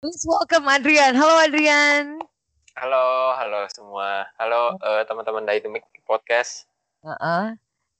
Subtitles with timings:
[0.00, 1.12] Please welcome Adrian.
[1.12, 2.24] Halo Adrian.
[2.72, 4.24] Halo, halo semua.
[4.40, 6.64] Halo uh, teman-teman Dynamic Podcast.
[7.04, 7.52] Uh-uh.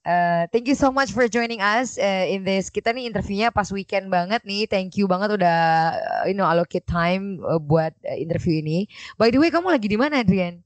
[0.09, 2.73] Uh, thank you so much for joining us uh, in this.
[2.73, 4.65] Kita nih interviewnya pas weekend banget nih.
[4.65, 5.60] Thank you banget udah
[5.93, 8.88] uh, you know allocate time uh, buat uh, interview ini.
[9.21, 10.56] By the way, kamu lagi di mana, Adrian?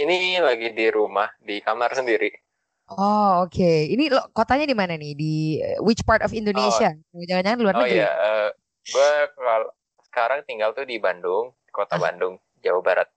[0.00, 2.32] Ini lagi di rumah, di kamar sendiri.
[2.96, 3.52] Oh, oke.
[3.52, 3.92] Okay.
[3.92, 5.12] Ini lo, kotanya di mana nih?
[5.20, 6.96] Di uh, which part of Indonesia?
[6.96, 7.20] Oh.
[7.28, 8.00] Jangan-jangan luar oh, negeri?
[8.00, 8.48] Oh iya, uh,
[8.88, 9.68] gue kalau
[10.16, 12.08] sekarang tinggal tuh di Bandung, kota ah.
[12.08, 13.08] Bandung, Jawa Barat.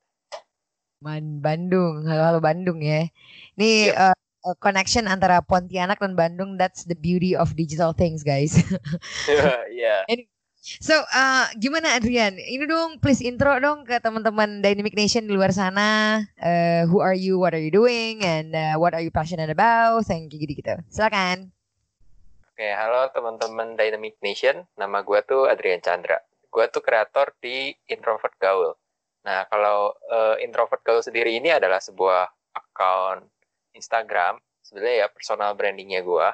[1.00, 2.04] Man, Bandung.
[2.04, 3.08] Halo, halo Bandung ya.
[3.56, 4.20] Ini yep.
[4.44, 8.60] uh, connection antara Pontianak dan Bandung that's the beauty of digital things guys.
[9.32, 9.64] yeah.
[9.72, 10.04] yeah.
[10.12, 10.28] Anyway,
[10.60, 12.36] so uh, gimana Adrian?
[12.36, 16.20] Ini dong please intro dong ke teman-teman Dynamic Nation di luar sana.
[16.36, 17.40] Uh, who are you?
[17.40, 18.28] What are you doing?
[18.28, 20.04] And uh, what are you passionate about?
[20.04, 20.84] Thank you gitu-gitu.
[20.92, 21.56] Silakan.
[22.44, 24.68] Oke, okay, halo teman-teman Dynamic Nation.
[24.76, 26.20] Nama gue tuh Adrian Chandra.
[26.50, 28.74] Gue tuh kreator di Introvert Gaul.
[29.26, 32.26] Nah, kalau uh, Introvert Gaul sendiri ini adalah sebuah
[32.58, 33.26] account
[33.74, 36.28] Instagram sebenarnya ya personal brandingnya gue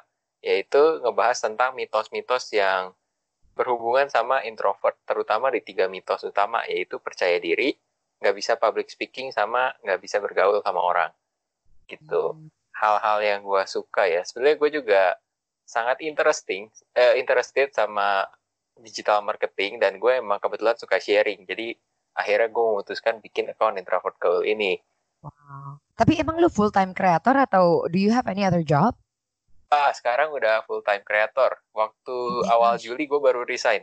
[0.44, 2.94] yaitu ngebahas tentang mitos-mitos yang
[3.56, 7.80] berhubungan sama introvert terutama di tiga mitos utama yaitu percaya diri
[8.20, 11.12] nggak bisa public speaking sama nggak bisa bergaul sama orang
[11.88, 12.52] gitu hmm.
[12.76, 15.04] hal-hal yang gue suka ya sebenarnya gue juga
[15.64, 16.68] sangat interesting
[17.00, 18.28] uh, interested sama
[18.80, 21.76] digital marketing dan gue emang kebetulan suka sharing jadi
[22.16, 24.80] akhirnya gue memutuskan bikin account introvert gaul ini
[25.26, 25.82] Wow.
[25.98, 28.94] Tapi emang lu full time creator atau do you have any other job?
[29.74, 31.58] Ah, sekarang udah full time creator.
[31.74, 32.54] Waktu okay.
[32.54, 33.82] awal Juli gue baru resign.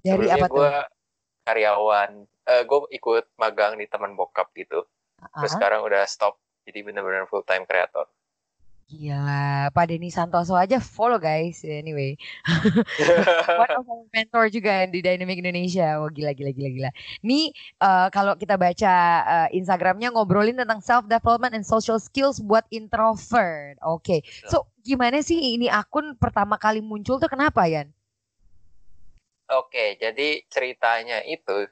[0.00, 0.72] Dari Sebelumnya apa gue
[1.46, 4.86] karyawan, uh, gue ikut magang di teman bokap gitu.
[4.86, 5.38] Uh-huh.
[5.44, 8.08] Terus sekarang udah stop, jadi bener-bener full time creator.
[8.86, 11.66] Gila, Pak Denny Santoso aja follow guys.
[11.66, 12.14] Anyway,
[13.58, 15.98] one of our mentor juga di Dynamic Indonesia.
[15.98, 16.90] Wah gila gila gila gila.
[17.26, 17.50] Nih
[17.82, 18.94] uh, kalau kita baca
[19.26, 23.74] uh, Instagramnya ngobrolin tentang self development and social skills buat introvert.
[23.82, 24.46] Oke, okay.
[24.46, 27.90] so gimana sih ini akun pertama kali muncul tuh kenapa Yan?
[29.50, 31.66] Oke, okay, jadi ceritanya itu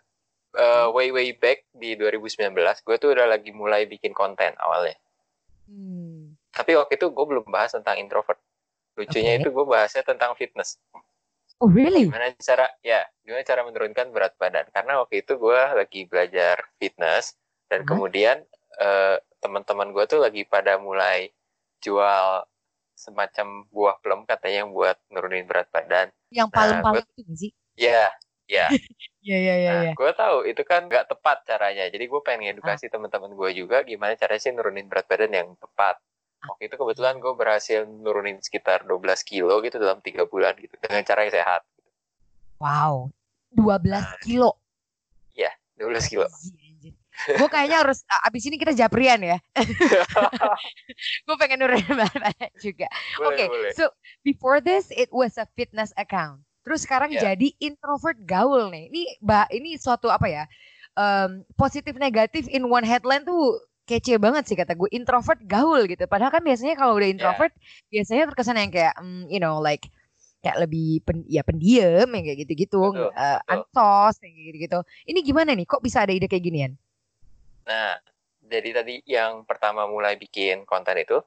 [0.59, 4.99] uh, way way back di 2019, gue tuh udah lagi mulai bikin konten awalnya.
[5.71, 6.14] Hmm
[6.55, 8.39] tapi waktu itu gue belum bahas tentang introvert.
[8.95, 9.43] Lucunya okay.
[9.43, 10.79] itu gue bahasnya tentang fitness.
[11.59, 12.07] Oh really?
[12.07, 14.67] Gimana cara ya, gimana cara menurunkan berat badan?
[14.71, 17.35] Karena waktu itu gue lagi belajar fitness
[17.67, 17.89] dan huh?
[17.91, 18.43] kemudian
[18.79, 21.31] uh, teman-teman gue tuh lagi pada mulai
[21.83, 22.47] jual
[22.95, 26.15] semacam buah plum katanya yang buat nurunin berat badan.
[26.31, 27.51] Yang palem-palem nah, itu sih?
[27.75, 28.11] Ya,
[28.47, 28.71] ya.
[29.25, 29.73] Iya iya iya.
[29.73, 31.89] Nah, gue tahu itu kan nggak tepat caranya.
[31.89, 33.01] Jadi gue pengen edukasi ah.
[33.01, 35.97] teman-teman gue juga gimana caranya sih nurunin berat badan yang tepat
[36.49, 41.03] waktu itu kebetulan gue berhasil nurunin sekitar 12 kilo gitu dalam tiga bulan gitu dengan
[41.03, 41.63] cara yang sehat.
[42.61, 43.13] Wow,
[43.57, 44.51] 12 nah, kilo.
[45.35, 46.27] Iya, 12 kilo.
[47.15, 49.39] gue kayaknya harus abis ini kita japrian ya.
[51.27, 52.91] gue pengen nurunin badan juga.
[53.23, 53.87] Oke, okay, so
[54.27, 56.43] before this it was a fitness account.
[56.65, 57.33] Terus sekarang yeah.
[57.33, 58.89] jadi introvert gaul nih.
[58.89, 60.45] Ini mbak, ini suatu apa ya?
[60.97, 66.09] Um, positif negatif in one headline tuh kece banget sih kata gue introvert gaul gitu.
[66.09, 68.01] Padahal kan biasanya kalau udah introvert yeah.
[68.01, 69.89] biasanya terkesan yang kayak um, you know like
[70.45, 74.79] kayak lebih pen, ya pendiam yang kayak gitu-gitu uh, ansos kayak gitu-gitu.
[75.09, 75.65] Ini gimana nih?
[75.65, 76.73] Kok bisa ada ide kayak ginian?
[77.65, 77.97] Nah
[78.45, 81.21] jadi tadi yang pertama mulai bikin konten itu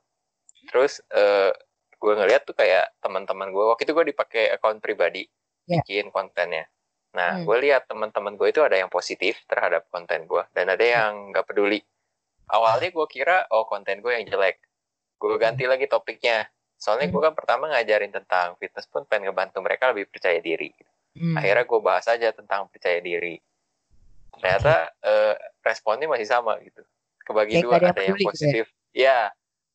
[0.70, 1.50] terus uh,
[1.98, 5.26] gue ngeliat tuh kayak teman-teman gue waktu itu gue dipakai akun pribadi
[5.66, 5.82] yeah.
[5.82, 6.70] bikin kontennya.
[7.18, 7.46] Nah hmm.
[7.50, 11.46] gue lihat teman-teman gue itu ada yang positif terhadap konten gue dan ada yang nggak
[11.50, 11.82] peduli
[12.52, 14.60] awalnya gue kira oh konten gue yang jelek.
[15.20, 16.48] Gue ganti lagi topiknya.
[16.78, 20.72] Soalnya gue kan pertama ngajarin tentang fitness pun pengen ngebantu mereka lebih percaya diri.
[21.18, 21.34] Hmm.
[21.34, 23.42] akhirnya gue bahas aja tentang percaya diri.
[24.38, 25.34] Ternyata uh,
[25.66, 26.86] responnya masih sama gitu.
[27.26, 28.30] Kebagi dua ada yang gitu ya?
[28.30, 28.66] positif.
[28.94, 29.02] Ya?
[29.02, 29.20] ya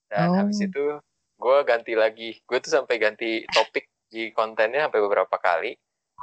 [0.07, 0.35] dan Oh.
[0.39, 1.03] habis itu
[1.43, 2.39] gue ganti lagi.
[2.47, 5.75] Gue tuh sampai ganti topik di kontennya sampai beberapa kali.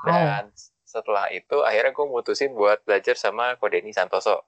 [0.07, 0.55] Dan
[0.87, 4.47] setelah itu akhirnya gue mutusin buat belajar sama Kodeni Santoso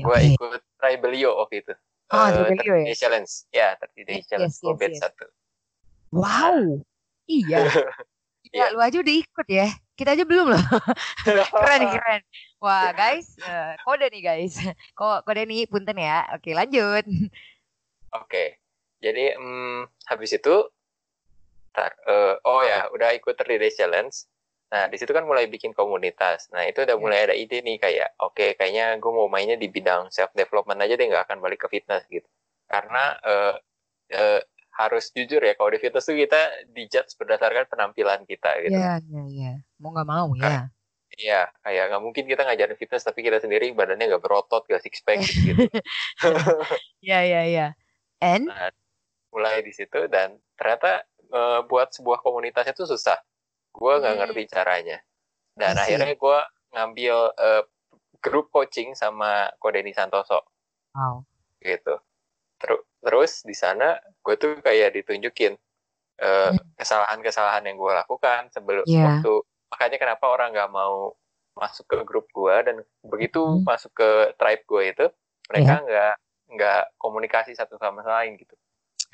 [0.00, 0.06] See.
[0.08, 0.28] gue Oke.
[0.32, 1.74] ikut Tribelio waktu itu
[2.10, 2.84] Ah, Eh, Tribelio 30 ya?
[2.88, 5.00] Day Challenge ya 30 Day Yes, Challenge yes, gue yes, yes.
[5.04, 5.26] satu
[6.10, 6.82] Wow.
[7.28, 7.60] Iya.
[8.50, 8.64] Gila, Iya.
[8.74, 9.68] lu aja udah ikut ya.
[9.94, 10.64] Kita aja belum loh.
[11.54, 12.20] keren keren.
[12.58, 14.58] Wah, guys, eh, kode nih guys.
[14.98, 16.26] Kok kode nih punten ya.
[16.34, 17.04] Oke, lanjut.
[18.10, 18.58] Oke,
[18.98, 20.66] jadi mm, habis itu,
[21.70, 24.10] tar, eh, oh ya, udah ikut 30 Days Challenge.
[24.70, 26.46] Nah, di situ kan mulai bikin komunitas.
[26.54, 27.02] Nah, itu udah Ya.
[27.02, 30.94] mulai ada ide nih kayak, oke, kayaknya gue mau mainnya di bidang self development aja
[30.94, 32.26] deh, nggak akan balik ke fitness gitu.
[32.70, 33.54] Karena eh,
[34.14, 34.40] eh,
[34.78, 38.78] harus jujur ya, kalau di fitness tuh kita dijudge berdasarkan penampilan kita gitu.
[38.78, 39.52] Iya, iya, iya.
[39.82, 40.70] Mau nggak mau ya.
[41.18, 45.02] Iya, kayak nggak mungkin kita ngajarin fitness tapi kita sendiri badannya nggak berotot, nggak six
[45.02, 45.66] pack gitu.
[47.02, 47.66] Iya, iya, iya.
[48.22, 48.70] And Nah,
[49.34, 53.18] mulai di situ dan ternyata eh, buat sebuah komunitas itu susah.
[53.70, 54.20] Gue nggak Hmm.
[54.26, 54.98] ngerti caranya.
[55.54, 55.82] Dan see.
[55.94, 56.38] akhirnya gue
[56.70, 57.62] ngambil eh,
[58.20, 60.44] grup coaching sama Kodeni Santoso
[60.94, 61.22] wow.
[61.60, 61.96] gitu.
[62.60, 65.56] Terus terus di sana gue tuh kayak ditunjukin
[66.20, 66.60] eh, Hmm.
[66.76, 69.24] kesalahan-kesalahan yang gue lakukan sebelum Iya.
[69.24, 69.34] waktu
[69.72, 71.16] makanya kenapa orang nggak mau
[71.56, 72.76] masuk ke grup gue dan
[73.08, 73.64] begitu Hmm.
[73.64, 75.06] masuk ke tribe gue itu
[75.48, 76.14] mereka nggak
[76.50, 78.52] nggak komunikasi satu sama lain gitu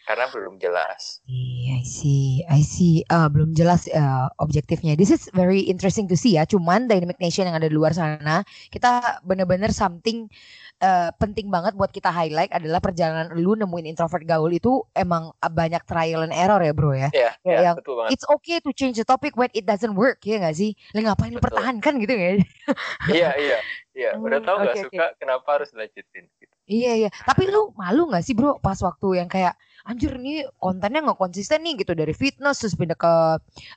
[0.06, 3.02] karena belum jelas Iya, I see, I see.
[3.02, 4.94] Eh, belum jelas eh, objektifnya.
[4.94, 6.46] This is very interesting to see ya.
[6.46, 10.30] Cuman Dynamic Nation yang ada di luar sana, kita bener-bener something
[10.78, 15.82] eh, penting banget buat kita highlight adalah perjalanan lu nemuin introvert gaul itu emang banyak
[15.82, 17.10] trial and error ya bro ya.
[17.10, 19.98] ya, Ya, ya, yang- betul banget It's okay to change the topic when it doesn't
[19.98, 20.78] work ya gak sih?
[20.94, 21.58] Lah ngapain lu Betul.
[21.58, 22.30] pertahankan gitu ya?
[23.10, 23.58] iya iya
[23.96, 24.94] iya udah Hmm, tahu nggak oke, oke.
[24.94, 26.54] suka kenapa harus lanjutin gitu.
[26.66, 27.10] Iya iya.
[27.10, 29.54] Tapi lu malu gak sih bro pas waktu yang kayak
[29.86, 33.14] anjir nih kontennya nggak konsisten nih gitu dari fitness terus pindah ke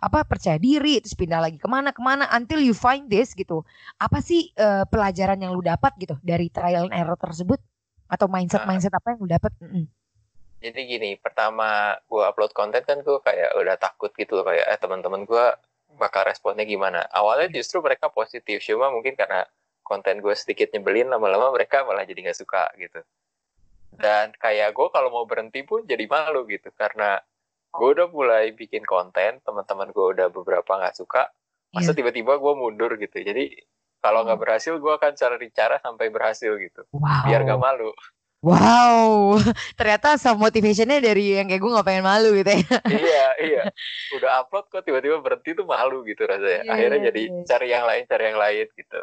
[0.01, 3.61] apa percaya diri terus pindah lagi ke mana ke mana until you find this gitu.
[4.01, 7.61] Apa sih eh, pelajaran yang lu dapat gitu dari trial and error tersebut
[8.09, 9.53] atau mindset mindset apa yang lu dapat?
[9.61, 9.85] Mm-mm.
[10.59, 14.75] jadi gini pertama gue upload konten kan gue kayak udah takut gitu loh kayak eh
[14.75, 15.45] teman-teman gue
[15.95, 19.47] bakal responnya gimana awalnya justru mereka positif cuma mungkin karena
[19.87, 22.99] konten gue sedikit nyebelin lama-lama mereka malah jadi nggak suka gitu
[23.99, 27.19] dan kayak gue kalau mau berhenti pun jadi malu gitu karena
[27.69, 31.29] gue udah mulai bikin konten teman-teman gue udah beberapa nggak suka
[31.69, 31.97] masa Iya.
[31.99, 33.59] tiba-tiba gue mundur gitu jadi
[33.99, 37.27] kalau nggak berhasil gue akan cari cara sampai berhasil gitu Wow.
[37.27, 37.91] biar nggak malu
[38.39, 39.35] Wow.
[39.77, 42.63] Ternyata self motivationnya dari yang kayak gue nggak pengen malu gitu ya.
[42.87, 43.63] iya iya
[44.15, 47.43] udah upload kok tiba-tiba berhenti tuh malu gitu rasanya Iya, akhirnya iya, jadi iya.
[47.43, 48.99] cari yang lain cari yang lain gitu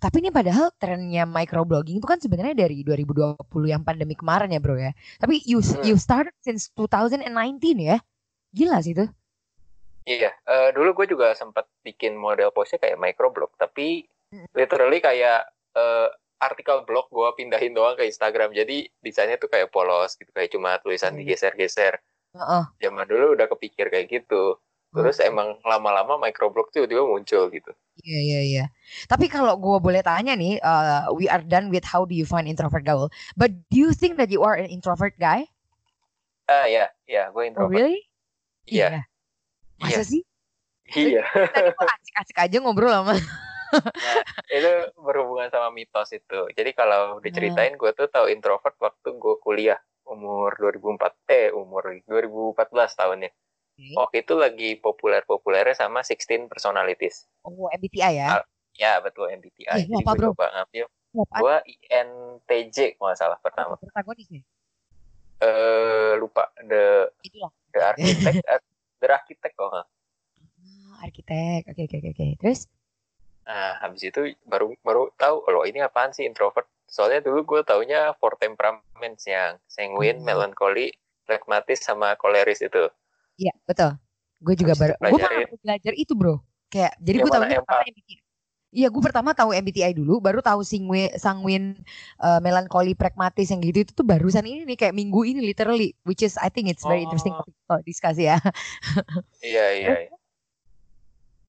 [0.00, 3.36] Tapi ini padahal trennya microblogging itu kan sebenarnya dari 2020
[3.66, 4.94] yang pandemi kemarin ya bro ya.
[5.18, 7.26] Tapi you you started since 2019
[7.82, 7.98] ya.
[8.54, 9.06] Gila sih itu.
[10.06, 14.06] iya eh, dulu gue juga sempat bikin model postnya kayak microblog tapi
[14.54, 16.08] literally kayak eh,
[16.38, 20.78] artikel blog gue pindahin doang ke Instagram jadi desainnya tuh kayak polos gitu kayak cuma
[20.78, 21.98] tulisan digeser-geser
[22.36, 22.64] Heeh.
[22.78, 24.60] zaman dulu udah kepikir kayak gitu
[24.96, 25.28] terus Oke.
[25.28, 28.64] emang lama-lama microblog tuh tiba-tiba muncul gitu Iya iya iya.
[29.08, 32.44] Tapi kalau gue boleh tanya nih, uh, we are done with how do you find
[32.44, 33.08] introvert gaul.
[33.34, 35.48] But do you think that you are an introvert guy?
[36.46, 38.04] ah ya ya gue Oh introvert really?
[38.64, 39.08] Iya.
[39.80, 40.02] Masa Iya.
[40.04, 40.22] sih?
[40.92, 41.24] iya
[41.56, 43.16] Tadi gue asik-asik aja ngobrol sama.
[44.48, 46.40] itu berhubungan sama mitos itu.
[46.52, 46.78] Jadi Hmm.
[46.78, 52.54] kalau diceritain gue tuh tahu introvert waktu gue kuliah umur 2004 eh umur 2014
[52.92, 53.30] tahunnya.
[53.76, 57.28] Waktu itu lagi populer-populernya sama 16 personalities.
[57.44, 58.28] Oh MBTI ya?
[58.40, 58.44] Ah,
[58.76, 59.68] Ya betul MBTI.
[59.68, 60.28] Ih, Jadi apa, gue bro?
[60.32, 60.84] coba ngambil.
[61.16, 61.56] Gue
[61.88, 63.74] INTJ kalau nggak salah pertama.
[63.76, 64.44] Protagonisnya?
[65.40, 67.52] Eh lupa the Itulah.
[67.72, 68.60] the architect eh,
[69.00, 69.86] the architect kok nggak.
[70.56, 71.60] Ah, arsitek.
[71.72, 72.26] Oke oke oke oke.
[72.40, 72.60] Terus?
[73.46, 76.66] Nah, habis itu baru baru tahu loh ini apaan sih introvert.
[76.88, 80.26] Soalnya dulu gue taunya four temperaments yang sanguine, Hmm.
[80.26, 80.92] melancholy,
[81.24, 82.88] pragmatis sama koleris itu.
[83.36, 83.90] Iya betul.
[84.40, 84.94] Gue juga baru.
[85.00, 86.40] Gue baru belajar itu bro.
[86.68, 88.16] Kayak jadi Yang gue tahunya pertama MBTI.
[88.76, 91.80] Iya gue pertama tahu MBTI dulu, baru tahu singwe, sanguin,
[92.20, 96.20] uh, melankoli, pragmatis yang gitu itu tuh barusan ini nih kayak minggu ini literally, which
[96.20, 97.40] is I think it's very interesting Oh.
[97.40, 98.36] topic to discuss ya.
[99.40, 99.88] Iya iya.
[100.04, 100.16] iya.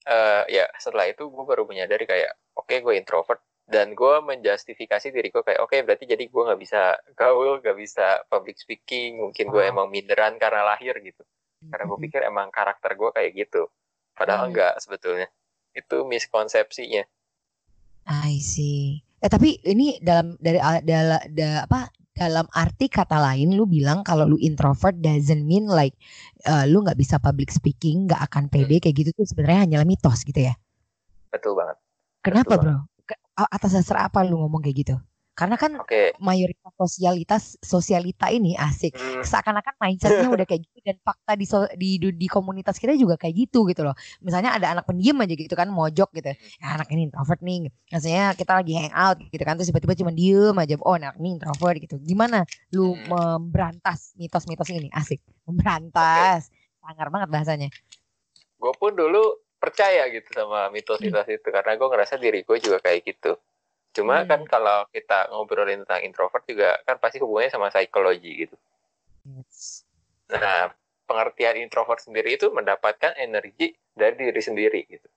[0.08, 5.28] Eh, ya setelah itu gue baru menyadari kayak oke gue introvert dan gue menjustifikasi diri
[5.28, 9.64] gue kayak oke berarti jadi gue nggak bisa gaul, nggak bisa public speaking, mungkin gue
[9.68, 9.72] Wow.
[9.76, 11.28] emang minderan karena lahir gitu.
[11.68, 13.68] Karena gue pikir emang karakter gue kayak gitu.
[14.14, 14.52] Padahal Hmm.
[14.54, 15.28] enggak sebetulnya.
[15.76, 17.04] Itu miskonsepsinya.
[18.08, 19.04] I see.
[19.20, 24.26] Eh tapi ini dalam dari dalam da, apa dalam arti kata lain lu bilang kalau
[24.26, 25.94] lu introvert doesn't mean like
[26.50, 30.24] uh, lu nggak bisa public speaking, nggak akan pede kayak gitu tuh sebenarnya hanyalah mitos
[30.26, 30.54] gitu ya.
[31.34, 31.78] Betul banget.
[32.26, 32.76] Kenapa, Betul Bro?
[33.38, 34.96] A- Atas dasar apa lu ngomong kayak gitu?
[35.38, 36.18] Karena kan Oke.
[36.18, 38.98] mayoritas sosialitas sosialita ini asik.
[38.98, 43.22] Hmm, seakan-akan mindsetnya udah kayak gitu dan fakta di, so- di di komunitas kita juga
[43.22, 43.94] kayak gitu gitu loh.
[44.26, 46.34] Misalnya ada anak pendiam aja gitu kan mojok gitu.
[46.58, 47.70] Ya, anak ini introvert nih.
[47.94, 50.74] Maksudnya kita lagi hang out gitu kan terus tiba-tiba cuma diem aja.
[50.82, 52.02] Oh anak ini introvert gitu.
[52.02, 52.42] Gimana
[52.74, 53.06] lu Hmm.
[53.06, 54.90] memberantas mitos-mitos ini?
[54.90, 55.22] Asik.
[55.46, 56.50] Memberantas.
[56.82, 57.70] Sangar banget bahasanya.
[58.58, 59.22] Gue pun dulu
[59.62, 61.46] percaya gitu sama mitos-mitos itu.
[61.46, 63.38] Karena gue ngerasa diri gue juga kayak gitu.
[63.98, 64.30] Cuma Hmm.
[64.30, 68.54] kan kalau kita ngobrolin tentang introvert juga kan pasti hubungannya sama psikologi gitu.
[70.30, 70.70] Nah,
[71.10, 75.08] pengertian introvert sendiri itu mendapatkan energi dari diri sendiri gitu.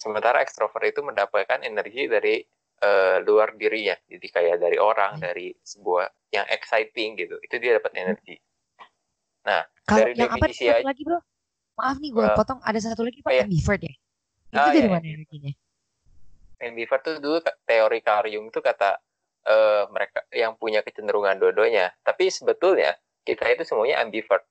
[0.00, 2.40] Sementara ekstrovert itu mendapatkan energi dari
[2.78, 3.98] eh, luar dirinya.
[4.06, 5.24] Jadi kayak dari orang, Hmm.
[5.26, 7.34] dari sebuah yang exciting gitu.
[7.42, 8.38] Itu dia dapat energi.
[9.42, 11.18] Nah, kalau Dari yang apa definisi satu aja- lagi bro
[11.74, 13.44] maaf nih gue Eh, potong ada satu lagi pak oh iya.
[13.46, 13.94] ambivert ya
[14.48, 15.52] itu Ah, dari iya, mana iya.
[16.60, 18.98] Ambivert tuh dulu teori Carl Jung itu kata
[19.48, 21.94] eh, mereka yang punya kecenderungan dua-duanya.
[22.04, 22.92] Tapi sebetulnya
[23.24, 24.44] kita itu semuanya ambivert.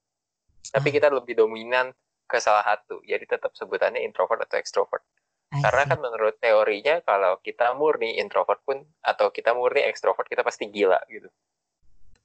[0.68, 0.94] Tapi Ah.
[0.98, 1.94] kita lebih dominan
[2.26, 3.00] ke salah satu.
[3.06, 5.04] Jadi tetap sebutannya introvert atau extrovert.
[5.48, 5.90] I Karena see.
[5.96, 11.00] kan menurut teorinya kalau kita murni introvert pun atau kita murni extrovert kita pasti gila
[11.08, 11.32] gitu.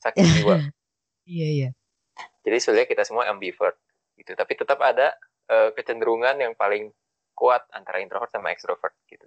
[0.02, 0.56] Sakit jiwa.
[1.22, 1.68] iya iya
[2.42, 3.78] Jadi sebenarnya kita semua ambivert
[4.18, 4.34] gitu.
[4.34, 5.14] Tapi tetap ada
[5.46, 6.90] eh, kecenderungan yang paling
[7.38, 9.24] kuat antara introvert sama extrovert gitu.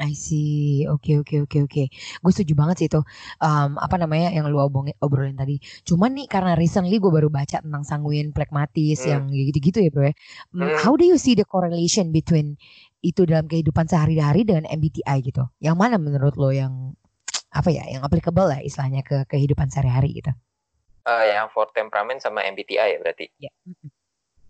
[0.00, 0.88] I see.
[0.88, 1.82] Oke, oke, oke, oke.
[1.92, 3.00] Gue setuju banget sih itu.
[3.38, 5.60] Em, apa namanya yang lu obrolin, obrolin tadi.
[5.84, 9.10] Cuman nih karena recently gue baru baca tentang sanguin, plekmatis, Hmm.
[9.10, 10.14] yang gitu-gitu ya bro ya.
[10.56, 10.72] Hmm.
[10.80, 12.56] How do you see the correlation between
[13.04, 15.44] itu dalam kehidupan sehari-hari dengan MBTI gitu?
[15.60, 16.96] Yang mana menurut lo yang
[17.52, 20.32] apa ya, yang applicable lah istilahnya ke kehidupan sehari-hari gitu?
[21.02, 23.26] Eh, yang for temperament sama MBTI ya berarti.
[23.36, 23.50] Ya.
[23.68, 23.90] Mm-mm.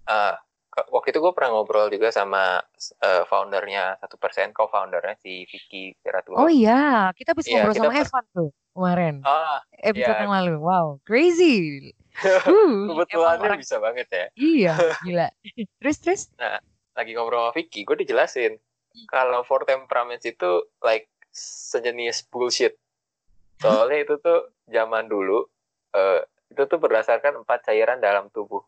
[0.06, 2.60] Eh, ke- waktu itu gue pernah ngobrol juga sama
[2.98, 6.40] eh, foundernya satu persen, co-foundernya si Vicky Seratulo.
[6.40, 9.14] Oh iya, kita bisa Iya, ngobrol kita sama per- Evan tuh kemarin.
[9.22, 10.22] Ah, Episode iya.
[10.24, 10.54] yang lalu.
[10.58, 11.56] Wow, crazy.
[12.44, 14.26] Uh, kebetulannya orang- bisa banget ya.
[14.36, 14.74] Iya,
[15.08, 15.28] gila.
[15.80, 16.22] terus terus?
[16.92, 18.60] Lagi ngobrol sama Vicky, gue dijelasin
[19.08, 22.76] kalau for temperaments itu like sejenis bullshit.
[23.64, 25.48] Soalnya itu tuh zaman dulu
[25.92, 26.20] eh,
[26.52, 28.60] itu tuh berdasarkan empat cairan dalam tubuh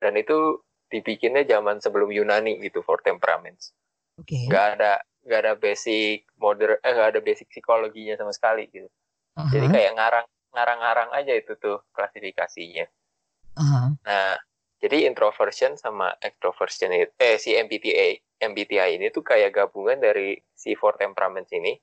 [0.00, 3.74] dan itu dibikinnya zaman sebelum Yunani gitu for temperaments.
[4.16, 4.48] Oke.
[4.48, 4.92] nggak ada
[5.28, 8.88] nggak ada basic moder eh nggak ada basic psikologinya sama sekali gitu
[9.36, 10.26] Aha, jadi kayak ngarang
[10.56, 12.86] ngarang-ngarang aja itu tuh klasifikasinya
[13.60, 13.92] aha.
[14.00, 14.40] nah
[14.80, 20.72] jadi introversion sama extroversion itu eh si MBTI MBTI ini tuh kayak gabungan dari si
[20.72, 21.76] four temperaments ini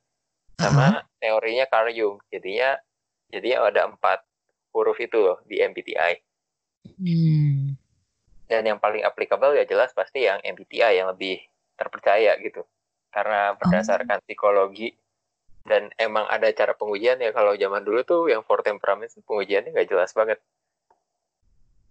[0.58, 2.74] sama teorinya Carl Jung jadinya
[3.30, 4.26] jadinya ada empat
[4.74, 6.34] huruf itu loh di MBTI
[7.00, 7.63] Hmm.
[8.50, 11.40] Dan yang paling applicable ya jelas pasti yang MBTI yang lebih
[11.80, 12.62] terpercaya gitu
[13.16, 14.94] karena berdasarkan psikologi
[15.70, 19.90] dan emang ada cara pengujian ya kalau zaman dulu tuh yang for temperament pengujiannya nggak
[19.92, 20.40] jelas banget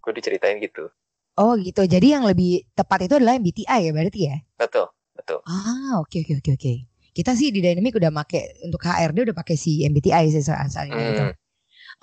[0.03, 0.91] gue diceritain gitu
[1.33, 1.81] Oh gitu.
[1.89, 4.35] Jadi yang lebih tepat itu adalah MBTI ya berarti ya?
[4.57, 4.85] betul
[5.17, 6.73] betul Ah oke oke oke oke.
[7.13, 11.01] Kita sih di Dynamic udah make untuk HRD udah pakai si MBTI sih soal soalnya
[11.13, 11.25] gitu.
[11.25, 11.33] Hmm,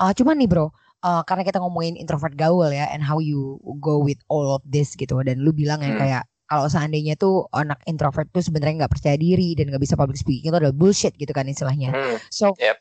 [0.02, 0.66] Ah, cuman nih bro,
[1.02, 4.92] ah, karena kita ngomongin introvert gaul ya, and how you go with all of this
[4.96, 6.02] gitu, dan lu bilang yang Hmm.
[6.02, 10.18] kayak kalau seandainya tuh anak introvert tuh sebenarnya nggak percaya diri dan nggak bisa public
[10.18, 11.94] speaking itu adalah bullshit gitu kan istilahnya.
[11.94, 12.76] hmm, So, Yep.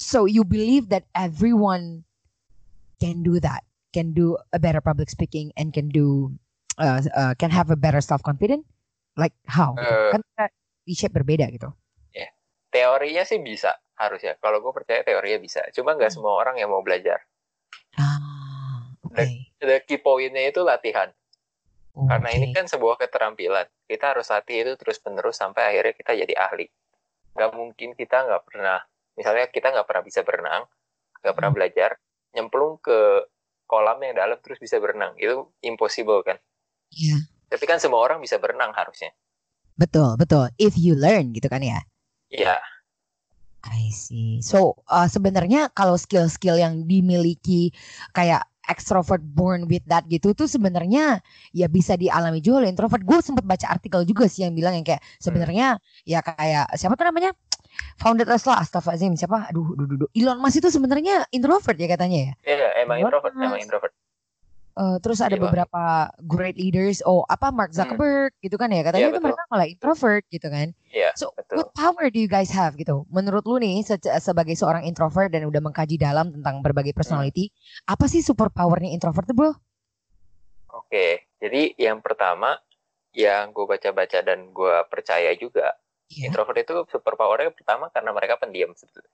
[0.00, 2.08] so you believe that everyone
[2.96, 6.32] can do that, can do a better public speaking, and can do,
[6.80, 8.64] uh, uh, can have a better self confidence?
[9.16, 9.76] Like how?
[9.76, 10.16] Eh.
[10.16, 10.48] kan
[10.88, 11.68] shape berbeda gitu.
[12.76, 16.20] teorinya sih bisa harusnya kalau gue percaya teorinya bisa cuma nggak Hmm.
[16.20, 17.24] semua orang yang mau belajar
[17.96, 19.24] Ah, oke.
[19.60, 21.08] the key pointnya itu latihan
[21.96, 26.34] karena ini kan sebuah keterampilan kita harus latih itu terus menerus sampai akhirnya kita jadi
[26.36, 26.68] ahli
[27.32, 28.84] nggak mungkin kita nggak pernah
[29.16, 30.62] misalnya kita nggak pernah bisa berenang
[31.24, 31.56] nggak pernah Hmm.
[31.56, 31.90] belajar
[32.36, 33.24] nyemplung ke
[33.64, 36.36] kolam yang dalam terus bisa berenang itu impossible kan
[36.92, 37.16] Iya.
[37.48, 39.10] tapi kan semua orang bisa berenang harusnya
[39.76, 40.48] Betul, betul.
[40.56, 41.84] If you learn gitu kan ya.
[42.32, 42.56] ya
[43.70, 44.38] I see.
[44.42, 47.74] So uh, sebenarnya kalau skill-skill yang dimiliki
[48.14, 51.22] kayak extrovert born with that gitu tuh sebenarnya
[51.54, 53.02] ya bisa dialami juga oleh introvert.
[53.06, 57.06] Gue sempat baca artikel juga sih yang bilang yang kayak sebenarnya ya kayak siapa tuh
[57.10, 57.30] namanya
[58.02, 59.50] founder Tesla Astagfirullahaladzim siapa?
[59.54, 60.08] Aduh, aduh, aduh.
[60.12, 62.32] Elon Musk itu sebenarnya introvert ya katanya ya.
[62.42, 63.92] ya emang Elon introvert emang introvert
[64.76, 65.48] Eh, terus ada Bang.
[65.48, 65.84] beberapa
[66.20, 67.80] great leaders, oh apa Mark Hmm.
[67.80, 69.26] Zuckerberg gitu kan ya, katanya Iya, itu betul.
[69.32, 70.68] mereka malah introvert gitu kan.
[70.92, 71.56] Iya, So betul.
[71.56, 73.08] what power do you guys have gitu?
[73.08, 77.00] Menurut lu nih se- sebagai seorang introvert dan udah mengkaji dalam tentang berbagai Hmm.
[77.00, 77.48] personality,
[77.88, 79.52] apa sih super powernya introvert tuh bro?
[80.76, 82.60] Oke, jadi yang pertama
[83.16, 85.72] yang gue baca-baca dan gue percaya juga,
[86.12, 86.28] Iya.
[86.28, 89.08] introvert itu superpowernya pertama karena mereka pendiam sebetulnya.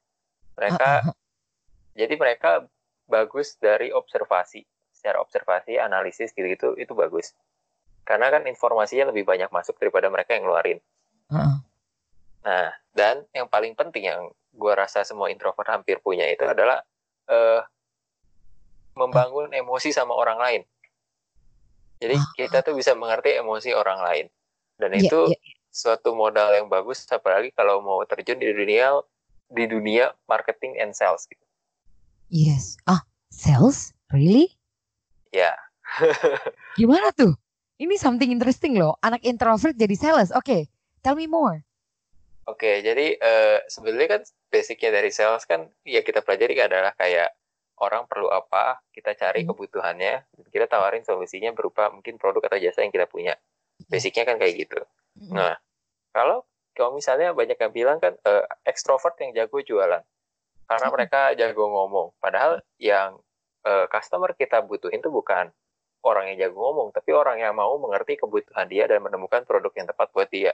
[0.58, 1.14] Mereka, ah.
[1.94, 2.66] jadi mereka
[3.06, 4.66] bagus dari observasi,
[5.02, 7.34] secara observasi, analisis gitu-gitu itu bagus.
[8.06, 10.78] Karena kan informasinya lebih banyak masuk daripada mereka yang ngeluarin.
[11.26, 11.58] Ah.
[12.46, 16.86] Nah, dan yang paling penting yang gue rasa semua introvert hampir punya itu adalah
[17.26, 17.62] eh,
[18.94, 20.62] membangun emosi sama orang lain.
[21.98, 22.30] Jadi Ah.
[22.38, 24.26] kita tuh bisa mengerti emosi orang lain.
[24.78, 25.38] Dan Iya, itu iya.
[25.70, 29.02] suatu modal yang bagus apalagi kalau mau terjun di dunia
[29.50, 31.42] di dunia marketing and sales gitu.
[32.30, 32.74] Yes.
[32.86, 33.94] Ah, sales?
[34.10, 34.52] Really?
[35.32, 35.56] Ya,
[36.76, 37.32] Gimana tuh?
[37.80, 38.94] Ini something interesting loh.
[39.02, 40.30] Anak introvert jadi sales.
[40.32, 40.68] Oke,
[41.02, 41.64] tell me more.
[42.46, 42.70] oke.
[42.82, 47.32] Jadi eh, sebenarnya kan basicnya dari sales kan ya kita pelajari adalah kayak
[47.82, 49.50] orang perlu apa, kita cari Hmm.
[49.50, 50.22] kebutuhannya,
[50.54, 53.34] kita tawarin solusinya berupa mungkin produk atau jasa yang kita punya.
[53.90, 54.78] Basicnya kan kayak gitu.
[55.18, 55.34] Mm-mm.
[55.34, 55.58] Nah,
[56.14, 60.02] kalau kalau misalnya banyak yang bilang kan eh, ekstrovert yang jago jualan
[60.70, 60.94] karena Hmm.
[60.94, 62.14] mereka jago ngomong.
[62.22, 63.18] Padahal yang
[63.62, 65.50] eh, customer kita butuhin tuh bukan
[66.02, 69.86] orang yang jago ngomong, tapi orang yang mau mengerti kebutuhan dia dan menemukan produk yang
[69.86, 70.52] tepat buat dia.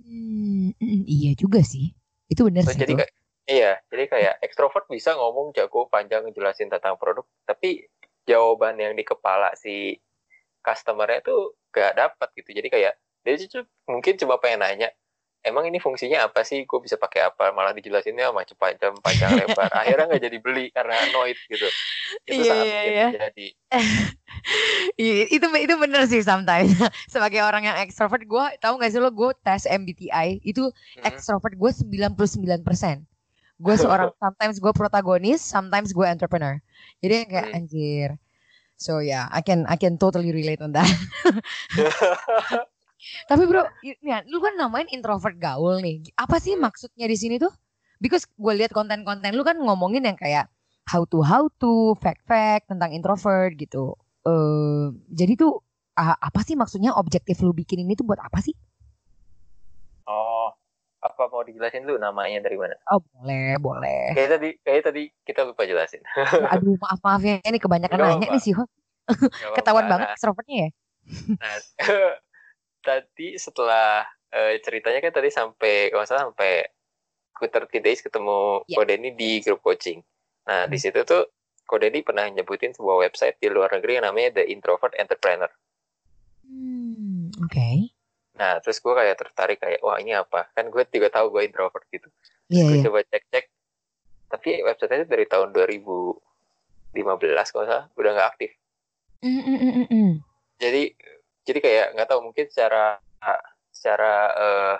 [0.00, 1.90] Hmm, mm, iya juga sih.
[2.30, 3.12] Itu benar So, sih jadi kayak
[3.50, 7.90] iya, jadi kayak ekstrovert bisa ngomong jago panjang ngejelasin tentang produk, tapi
[8.30, 9.98] jawaban yang di kepala si
[10.62, 12.54] customernya tuh gak dapat gitu.
[12.54, 12.94] Jadi kayak
[13.26, 13.36] dia
[13.90, 14.88] mungkin cuma pengen nanya,
[15.42, 16.64] emang ini fungsinya apa sih?
[16.68, 17.50] Gue bisa pakai apa?
[17.52, 19.70] Malah dijelasinnya macam panjang panjang lebar.
[19.72, 21.68] Akhirnya nggak jadi beli karena annoyed gitu.
[22.26, 23.08] Itu Iya, sangat iya, mungkin iya.
[23.12, 23.46] terjadi.
[24.96, 26.72] Iya, itu itu benar sih sometimes.
[27.12, 31.04] Sebagai orang yang ekstrovert, gue tahu gak sih lo gue tes MBTI itu Mhm.
[31.04, 33.04] ekstrovert gue 99%.
[33.60, 36.56] Gue seorang sometimes gue protagonis, sometimes gue entrepreneur.
[37.04, 37.56] Jadi kayak Hmm.
[37.60, 38.08] anjir.
[38.80, 40.88] So yeah, I can I can totally relate on that.
[43.26, 46.04] Tapi bro, ya, lu kan namain introvert gaul nih.
[46.16, 46.68] Apa sih Hmm.
[46.68, 47.50] maksudnya di sini tuh?
[48.00, 50.48] Because gue lihat konten-konten lu kan ngomongin yang kayak
[50.88, 53.94] how to how to, fact-fact tentang introvert gitu.
[54.24, 55.60] Eh, jadi tuh
[55.96, 58.56] ah, apa sih maksudnya objektif lu bikin ini tuh buat apa sih?
[60.10, 60.50] oh,
[61.00, 62.74] apa mau dijelasin dulu namanya dari mana?
[62.90, 64.12] Oh boleh, boleh.
[64.12, 66.02] Kayak tadi, kayak tadi kita lupa jelasin.
[66.52, 68.34] Aduh maaf maaf ya, ini kebanyakan Nggak nanya apa-apa.
[68.34, 68.52] nih sih.
[69.56, 70.68] Ketahuan banget extrovertnya ya.
[71.40, 71.56] Nah,
[72.80, 76.66] tadi setelah eh, ceritanya kan tadi sampai kalau salah sampai
[77.40, 78.76] 30 days ketemu Ya.
[78.76, 80.04] Kodeni di grup coaching.
[80.46, 80.82] Nah, di Hmm.
[80.82, 81.24] situ tuh
[81.64, 85.48] Kodeni pernah nyebutin sebuah website di luar negeri yang namanya The Introvert Entrepreneur.
[86.44, 87.68] Hmm, oke.
[88.34, 90.50] Nah, terus gue kayak tertarik kayak, wah ini apa?
[90.50, 92.08] Kan gue juga tahu gue introvert gitu.
[92.50, 92.84] Iya Gue iya.
[92.90, 93.44] coba cek-cek.
[94.30, 98.50] Tapi website itu dari tahun 2015 kalau salah, udah nggak aktif.
[99.20, 100.12] Mm, mm, mm, mm.
[100.56, 100.96] jadi
[101.42, 102.98] jadi kayak nggak tahu mungkin secara
[103.70, 104.76] secara eh,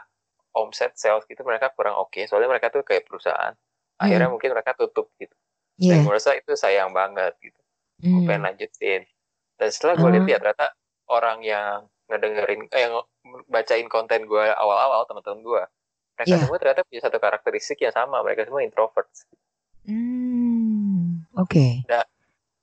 [0.52, 3.54] omset sales gitu mereka kurang oke soalnya mereka tuh kayak perusahaan
[3.96, 4.34] akhirnya Hmm.
[4.34, 5.32] mungkin mereka tutup gitu
[5.78, 5.96] Iya.
[5.96, 7.60] dan gue rasa itu sayang banget gitu
[8.00, 8.26] gue Hmm.
[8.26, 9.02] pengen lanjutin
[9.56, 10.30] dan setelah gue lihat Ah.
[10.30, 10.66] ya ternyata
[11.06, 11.76] orang yang
[12.08, 12.94] ngedengerin eh yang
[13.46, 15.62] bacain konten gue awal-awal teman-teman gue
[16.16, 16.42] mereka Iya.
[16.42, 19.06] semua ternyata punya satu karakteristik yang sama mereka semua introvert
[19.80, 21.88] Hmm, oke.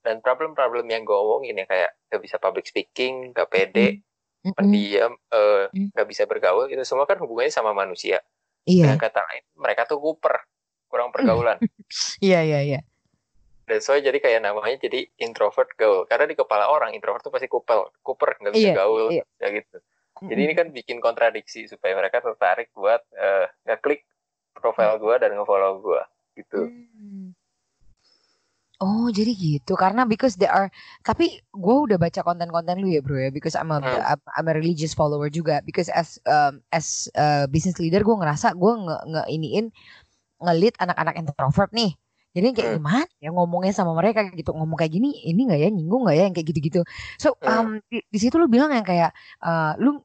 [0.07, 3.99] Dan problem-problem yang gue omongin ya kayak gak bisa public speaking gak pede
[4.47, 4.55] Mm-mm.
[4.55, 5.91] pendiam eh, Hmm.
[5.91, 8.23] nggak bisa bergaul itu semua kan hubungannya sama manusia
[8.63, 10.39] Iya, dengan kata lain mereka tuh kuper
[10.87, 11.59] kurang pergaulan
[12.23, 12.79] iya, iya, iya.
[13.67, 17.51] dan soalnya jadi kayak namanya jadi introvert gaul karena di kepala orang introvert tuh pasti
[17.51, 19.23] kupel kuper nggak bisa Iya, gaul iya.
[19.43, 19.77] ya gitu
[20.23, 24.07] jadi ini kan bikin kontradiksi supaya mereka tertarik buat eh, ngeklik
[24.55, 26.07] profile gua dan ngefollow gua
[26.39, 27.26] gitu Hmm.
[28.77, 29.73] Oh jadi gitu?
[29.73, 30.69] Karena because they are
[31.01, 34.13] tapi gue udah baca konten-konten lu ya bro ya because I'm a Hmm.
[34.37, 35.65] I'm, a religious follower juga.
[35.65, 39.65] Because as um, as uh, business leader gue ngerasa gue nge, nge iniin
[40.45, 41.97] ngelit anak-anak introvert nih.
[42.37, 42.77] Jadi kayak Hmm.
[42.77, 44.53] gimana ya ngomongnya sama mereka gitu?
[44.53, 45.69] Ngomong kayak gini ini nggak ya?
[45.73, 46.23] Nyinggung nggak ya?
[46.29, 46.81] Yang kayak gitu-gitu.
[47.17, 47.81] So um, Hmm.
[47.89, 49.09] di, di situ lu bilang yang kayak
[49.41, 49.97] uh, lu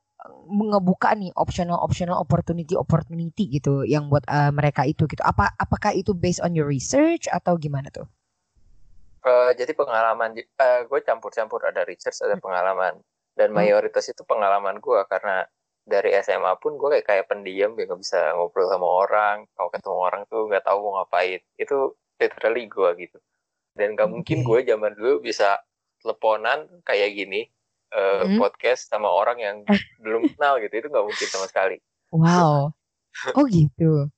[0.48, 5.20] ngebuka nih optional optional opportunity opportunity gitu yang buat uh, mereka itu gitu.
[5.20, 8.08] Apa apakah itu based on your research atau gimana tuh
[9.22, 12.98] Eh, jadi pengalaman gue campur-campur ada research ada pengalaman
[13.38, 13.62] dan Hmm.
[13.62, 15.46] mayoritas itu pengalaman gua karena
[15.86, 19.98] dari SMA pun gue kayak kayak pendiam ya nggak bisa ngobrol sama orang kalau ketemu
[19.98, 23.18] orang tuh nggak tahu mau ngapain itu literally gue gitu
[23.78, 24.46] dan gak mungkin Oke.
[24.46, 25.58] gue zaman dulu bisa
[26.02, 27.46] teleponan kayak gini
[27.94, 28.38] eh, Hmm.
[28.42, 29.56] podcast sama orang yang
[30.02, 31.78] belum kenal gitu itu nggak mungkin sama sekali
[32.10, 32.74] Wow.
[33.38, 34.10] Oh gitu.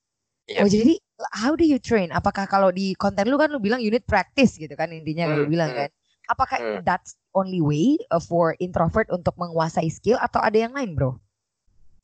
[0.48, 0.64] Iya.
[0.64, 0.96] Oh jadi
[1.32, 2.10] how do you train?
[2.10, 5.46] Apakah kalau di konten lu kan lu bilang unit practice gitu kan intinya kalau lu
[5.46, 5.78] Hmm, bilang hmm.
[5.86, 5.90] kan.
[6.24, 6.80] Apakah Hmm.
[6.88, 11.20] that's only way uh, for introvert untuk menguasai skill atau ada yang lain, Bro?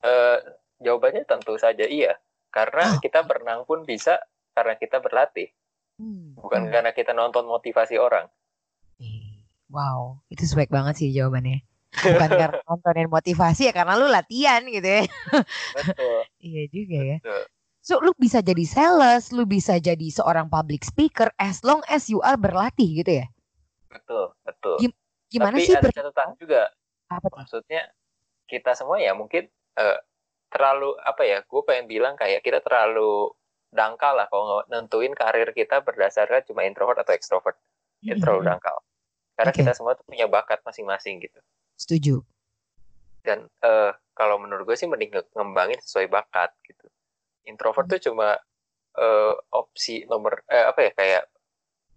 [0.00, 0.38] Eh,
[0.80, 2.16] jawabannya tentu saja iya
[2.50, 3.00] karena Oh.
[3.04, 4.16] kita berenang pun bisa
[4.56, 5.52] karena kita berlatih
[6.00, 6.32] Hmm.
[6.40, 6.72] bukan hmm.
[6.72, 8.24] karena kita nonton motivasi orang
[9.70, 11.62] Wow, itu swag banget sih jawabannya.
[11.94, 15.04] Bukan karena nontonin motivasi ya karena lu latihan gitu ya.
[15.76, 17.18] betul Iya juga ya.
[17.22, 17.42] betul.
[17.80, 22.20] So lu bisa jadi sales, lu bisa jadi seorang public speaker as long as you
[22.20, 23.26] are berlatih gitu ya.
[23.90, 26.70] betul betul Gim- Gimana tapi sih ada catatan juga
[27.10, 27.42] apa tuh?
[27.42, 27.90] maksudnya
[28.46, 29.98] kita semua ya mungkin eh,
[30.46, 33.34] terlalu apa ya gue pengen bilang kayak kita terlalu
[33.70, 37.58] dangkal lah kalau nentuin karir kita berdasarkan cuma introvert atau extrovert
[38.02, 38.78] itu terlalu dangkal
[39.34, 39.58] karena Oke.
[39.58, 41.38] kita semua tuh punya bakat masing-masing gitu
[41.74, 42.22] Setuju.
[43.26, 46.86] dan eh, kalau menurut gue sih mending nge- ngembangin sesuai bakat gitu
[47.48, 47.92] introvert Hmm.
[47.92, 48.36] tuh cuma
[48.98, 51.22] eh, opsi nomor eh, apa ya kayak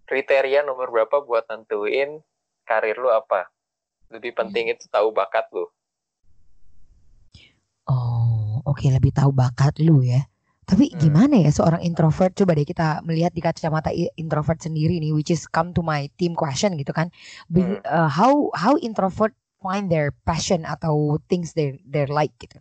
[0.08, 2.20] kriteria nomor berapa buat nentuin
[2.68, 3.48] karir lu apa
[4.12, 4.74] lebih penting Hmm.
[4.74, 5.66] itu tahu bakat lu
[7.88, 10.24] Oh, oke lebih tahu bakat lu ya.
[10.64, 10.96] Tapi Hmm.
[10.96, 12.32] gimana ya seorang introvert?
[12.32, 16.32] Coba deh kita melihat di kacamata introvert sendiri nih, which is come to my team
[16.32, 17.12] question gitu kan.
[17.52, 17.84] Be- Hmm.
[17.84, 22.56] uh, how how introvert find their passion atau things they they like gitu.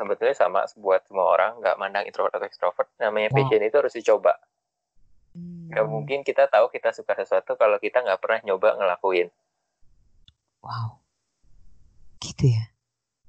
[0.00, 3.36] Sebetulnya sama buat semua orang nggak mandang introvert atau extrovert namanya Wow.
[3.44, 4.32] passion itu harus dicoba
[5.70, 9.28] nggak Hmm, mungkin kita tahu kita suka sesuatu kalau kita nggak pernah nyoba ngelakuin
[10.60, 10.98] Wow.
[12.18, 12.64] Gitu ya.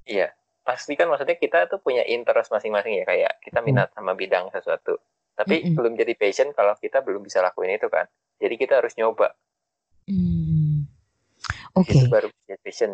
[0.03, 0.27] iya
[0.62, 4.95] pasti kan maksudnya kita tuh punya interest masing-masing ya kayak kita minat sama bidang sesuatu
[5.34, 5.73] tapi Mm-mm.
[5.73, 8.05] belum jadi passion kalau kita belum bisa lakuin itu kan
[8.38, 9.36] jadi kita harus nyoba
[10.10, 10.89] Hmm.
[11.77, 11.93] Oke.
[11.93, 12.91] itu baru jadi passion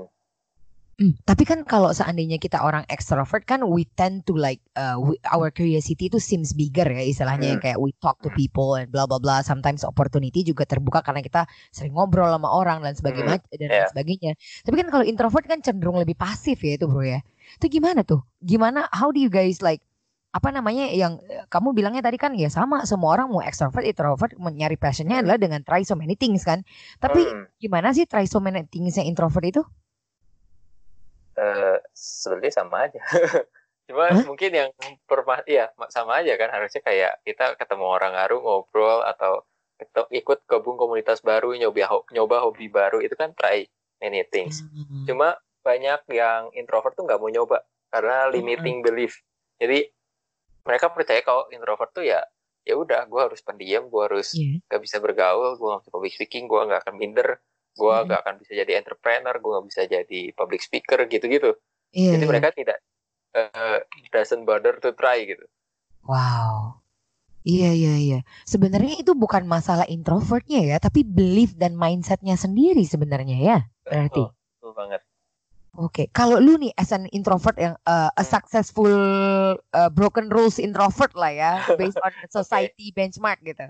[0.98, 5.22] Hmm, tapi kan kalau seandainya kita orang extrovert kan we tend to like uh, we-
[5.30, 7.62] our curiosity itu seems bigger ya istilahnya Hmm.
[7.62, 11.46] kayak we talk to people and blah blah blah sometimes opportunity juga terbuka karena kita
[11.70, 13.90] sering ngobrol sama orang dan sebagainya dan lain yeah.
[13.94, 14.32] sebagainya.
[14.66, 17.22] Tapi kan kalau introvert kan cenderung lebih pasif ya itu bro ya.
[17.62, 18.26] Itu gimana tuh?
[18.42, 19.86] Gimana how do you guys like
[20.34, 24.34] apa namanya yang eh, kamu bilangnya tadi kan ya sama semua orang mau extrovert introvert
[24.42, 25.30] mau nyari passionnya Hmm.
[25.30, 26.66] adalah dengan try so many things kan.
[26.98, 29.62] Tapi Hmm, gimana sih try so many thingsnya introvert itu?
[31.38, 33.02] Eh, sebenarnya sama aja.
[33.88, 34.26] Cuma Hah?
[34.28, 34.70] mungkin yang
[35.08, 36.52] perma ya sama aja kan.
[36.52, 39.48] Harusnya kayak kita ketemu orang baru ngobrol atau
[40.12, 43.00] ikut gabung komunitas baru nyoba nyoba hobi baru.
[43.00, 43.64] Itu kan try
[44.04, 44.62] many things.
[44.62, 45.06] Hmm.
[45.10, 49.24] cuma banyak yang introvert tuh nggak mau nyoba karena limiting belief.
[49.58, 49.88] Jadi
[50.68, 52.20] mereka percaya kalau introvert tuh ya
[52.68, 54.60] ya udah gue harus pendiam gue harus Iya.
[54.68, 57.40] gak bisa bergaul gue gak bisa public speaking gue gak akan minder
[57.78, 58.10] gue Mm-mm.
[58.10, 61.54] gak akan bisa jadi entrepreneur gue gak bisa jadi public speaker gitu-gitu
[61.94, 62.32] Iya, jadi iya.
[62.34, 62.78] mereka tidak
[63.38, 63.80] eh,
[64.12, 65.46] doesn't bother to try gitu
[66.08, 66.80] Wow.
[67.44, 68.20] Iya iya iya.
[68.48, 73.58] Sebenarnya itu bukan masalah introvertnya ya, tapi belief dan mindsetnya sendiri sebenarnya ya.
[73.84, 74.24] Berarti.
[74.24, 75.02] Betul, betul banget
[75.78, 76.10] Oke.
[76.10, 78.26] Kalau lu nih as an introvert yang uh, a Hmm.
[78.26, 78.90] successful
[79.78, 83.70] uh, broken rules introvert lah ya, based on society benchmark gitu.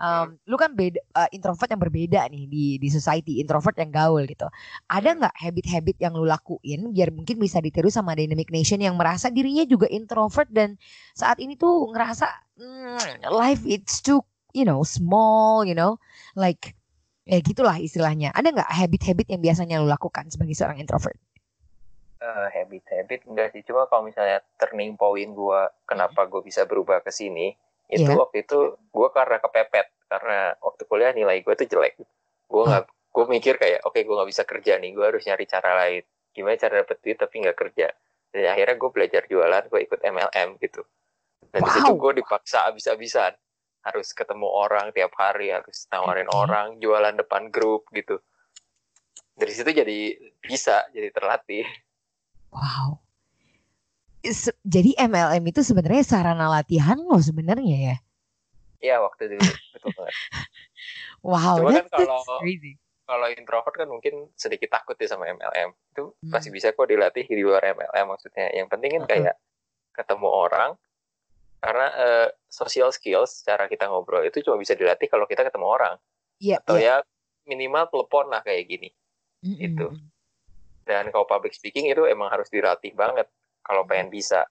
[0.00, 4.24] Um, Lu kan beda uh, introvert yang berbeda nih di di society, introvert yang gaul
[4.24, 4.48] gitu.
[4.88, 5.20] Ada Hmm.
[5.20, 9.68] nggak habit-habit yang lu lakuin biar mungkin bisa ditiru sama Dynamic Nation yang merasa dirinya
[9.68, 10.80] juga introvert dan
[11.12, 14.24] saat ini tuh ngerasa "Hmm, life it's too
[14.56, 16.00] you know small, you know,
[16.32, 16.72] like
[17.28, 18.32] ya gitulah istilahnya.
[18.32, 21.20] Ada nggak habit-habit yang biasanya lu lakukan sebagai seorang introvert?
[22.22, 23.66] Eh, habit-habit enggak sih.
[23.66, 27.50] Cuma kalau misalnya turning point gue kenapa gue bisa berubah ke sini
[27.90, 28.14] itu Iya.
[28.14, 29.90] waktu itu gue karena kepepet.
[30.06, 31.98] Karena waktu kuliah nilai gue tuh jelek.
[32.46, 35.70] Gue nggak gue mikir kayak oke gue nggak bisa kerja nih gue harus nyari cara
[35.82, 36.06] lain.
[36.30, 37.90] Gimana cara dapet duit tapi nggak kerja?
[38.30, 40.82] Dan akhirnya gue belajar jualan gue ikut MLM gitu.
[41.50, 41.98] Dan Wow.
[41.98, 43.34] gue dipaksa abis-abisan
[43.82, 46.38] harus ketemu orang tiap hari harus nawarin Oke.
[46.38, 48.22] orang jualan depan grup gitu.
[49.34, 49.98] Dari situ jadi
[50.38, 51.66] bisa jadi terlatih
[52.52, 53.00] Wow.
[54.22, 57.96] Se- Jadi MLM itu sebenarnya sarana latihan lo sebenarnya ya.
[58.78, 59.36] Iya waktu itu
[59.72, 60.14] betul banget.
[61.22, 62.74] Wow, Cuma kan kalau- crazy.
[63.02, 65.70] Kalau introvert kan mungkin sedikit takut ya sama MLM.
[65.90, 66.30] Itu Hmm.
[66.30, 68.50] masih bisa kok dilatih di luar MLM maksudnya.
[68.50, 69.10] Yang penting kan Uh-uh.
[69.10, 69.34] kayak
[69.92, 70.70] ketemu orang
[71.58, 75.94] karena eh, social skills cara kita ngobrol itu cuma bisa dilatih kalau kita ketemu orang
[76.36, 76.98] Iya, atau iya.
[77.02, 77.06] ya
[77.44, 78.90] minimal telepon lah kayak gini.
[79.42, 79.58] Mm-mm.
[79.62, 79.86] itu.
[80.82, 83.26] Dan kalau public speaking itu emang harus dilatih banget
[83.62, 84.42] kalau pengen bisa.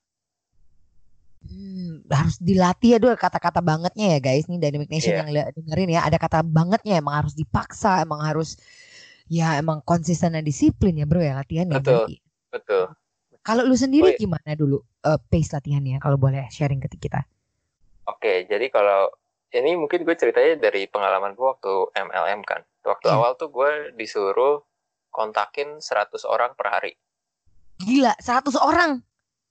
[1.42, 5.26] Hmm, harus dilatih ya dulu kata-kata bangetnya ya guys nih Dynamic Nation Iya.
[5.26, 8.62] yang dengerin ya ada kata bangetnya emang harus dipaksa emang harus
[9.26, 12.06] ya emang konsisten dan disiplin ya bro ya latihannya Betul.
[12.06, 12.16] berarti.
[12.54, 12.84] Betul.
[13.42, 14.22] Kalau lu sendiri Oh, iya.
[14.22, 17.26] gimana dulu eh, pace latihannya kalau boleh sharing ke kita?
[18.06, 19.10] Oke, jadi kalau
[19.50, 22.62] ini mungkin gue ceritanya dari pengalaman gue waktu MLM kan.
[22.86, 23.18] Waktu Iya.
[23.18, 24.62] awal tuh gue disuruh
[25.12, 25.84] kontakin 100
[26.26, 26.92] orang per hari.
[27.78, 29.04] Gila 100 orang.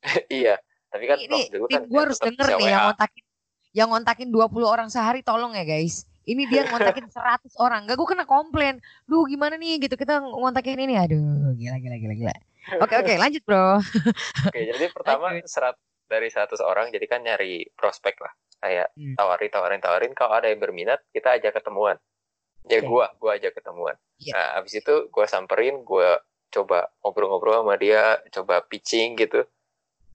[0.32, 0.56] iya,
[0.88, 2.86] tapi kan Ini dulu kan gue harus tetap denger nih yang WA.
[2.88, 3.24] ngontakin
[3.70, 6.02] yang ngontakin 20 orang sehari tolong ya guys.
[6.22, 7.84] Ini dia ngontakin 100 orang.
[7.84, 8.80] Gak gue kena komplain.
[9.04, 10.96] Duh gimana nih gitu kita ngontakin ini.
[10.96, 12.34] Aduh gila gila gila gila.
[12.80, 13.78] Oke oke lanjut bro.
[14.46, 18.32] Oke, jadi pertama serat dari 100 orang, jadi kan nyari prospek lah.
[18.58, 19.14] Kayak Hmm.
[19.14, 20.12] tawarin, tawarin, tawarin.
[20.12, 21.96] Kalau ada yang berminat, kita ajak ketemuan.
[22.68, 22.88] Ya Oke.
[22.88, 23.96] gua, gua ajak ketemuan.
[24.20, 24.36] Iya.
[24.36, 26.20] Nah, abis itu gua samperin, gua
[26.50, 29.46] coba ngobrol-ngobrol sama dia, coba pitching gitu.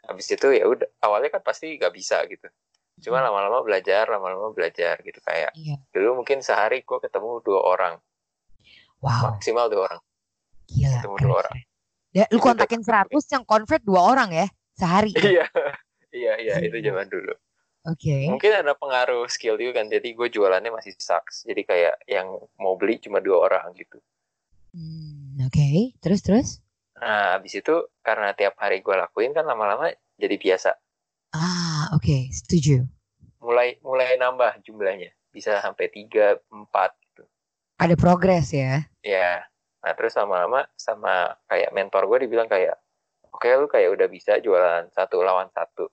[0.06, 2.46] Habis itu ya udah, awalnya kan pasti gak bisa gitu.
[3.02, 3.34] Cuma Hmm.
[3.34, 5.82] lama-lama belajar, lama-lama belajar gitu kayak Iya.
[5.90, 7.96] dulu mungkin sehari gua ketemu dua orang,
[9.02, 10.02] Wow maksimal dua orang.
[10.70, 10.98] gila.
[11.02, 11.54] ketemu keren, dua orang.
[12.16, 15.12] Ya, lu kontakin 100 yang convert dua orang ya sehari.
[15.36, 15.46] Iya,
[16.16, 17.36] iya, iya, itu zaman dulu.
[18.34, 21.46] Mungkin ada pengaruh skill juga kan jadi gue jualannya masih sucks.
[21.46, 24.02] Jadi kayak yang mau beli cuma dua orang gitu.
[24.74, 25.94] Hmm, Oke.
[26.02, 26.50] Terus terus.
[26.96, 30.72] nah habis itu karena tiap hari gue lakuin kan lama-lama jadi biasa.
[31.36, 32.32] Ah oke.
[32.34, 32.82] Setuju.
[33.46, 35.14] mulai mulai nambah jumlahnya.
[35.30, 37.24] Bisa sampai tiga empat gitu.
[37.78, 38.82] Ada progres ya.
[39.06, 39.46] ya
[39.86, 42.74] nah terus lama-lama sama kayak mentor gue dibilang kayak
[43.30, 45.86] oke lu kayak udah bisa jualan satu lawan satu.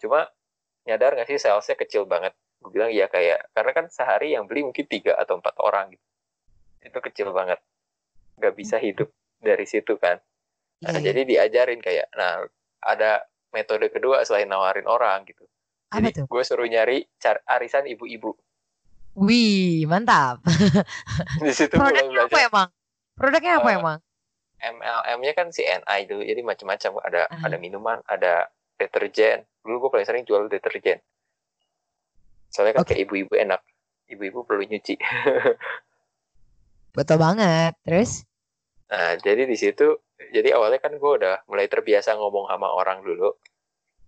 [0.00, 0.24] Cuma
[0.84, 4.64] nyadar gak sih salesnya kecil banget gue bilang iya kayak karena kan sehari yang beli
[4.64, 6.04] mungkin tiga atau empat orang gitu
[6.80, 7.60] itu kecil banget
[8.36, 10.20] nggak bisa hidup dari situ kan
[10.82, 11.12] Nah, iya.
[11.12, 12.44] jadi diajarin kayak nah
[12.82, 15.46] ada metode kedua selain nawarin orang gitu
[15.88, 18.36] Apa jadi gue suruh nyari car arisan ibu-ibu
[19.14, 20.42] Wih mantap.
[21.44, 22.68] di situ Produknya apa emang?
[23.14, 23.98] Produknya apa Eh, emang?
[24.58, 27.46] MLM-nya kan CNI itu jadi macam-macam ada Ah.
[27.46, 31.00] ada minuman ada deterjen dulu gue paling sering jual deterjen
[32.48, 32.94] soalnya kan Oke.
[32.94, 33.60] kayak ibu-ibu enak
[34.06, 34.94] ibu-ibu perlu nyuci
[36.94, 37.74] Betul banget.
[37.82, 38.22] Terus?
[38.84, 39.98] nah jadi di situ
[40.30, 43.32] jadi awalnya kan gue udah mulai terbiasa ngomong sama orang dulu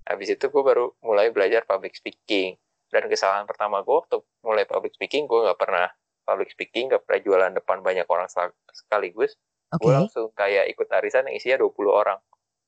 [0.07, 2.55] habis itu gue baru mulai belajar public speaking
[2.92, 5.90] dan kesalahan pertama gue waktu mulai public speaking gue nggak pernah
[6.23, 8.29] public speaking nggak pernah jualan depan banyak orang
[8.71, 9.35] sekaligus
[9.75, 9.81] Oke.
[9.83, 12.21] gue langsung kayak ikut arisan yang isinya 20 orang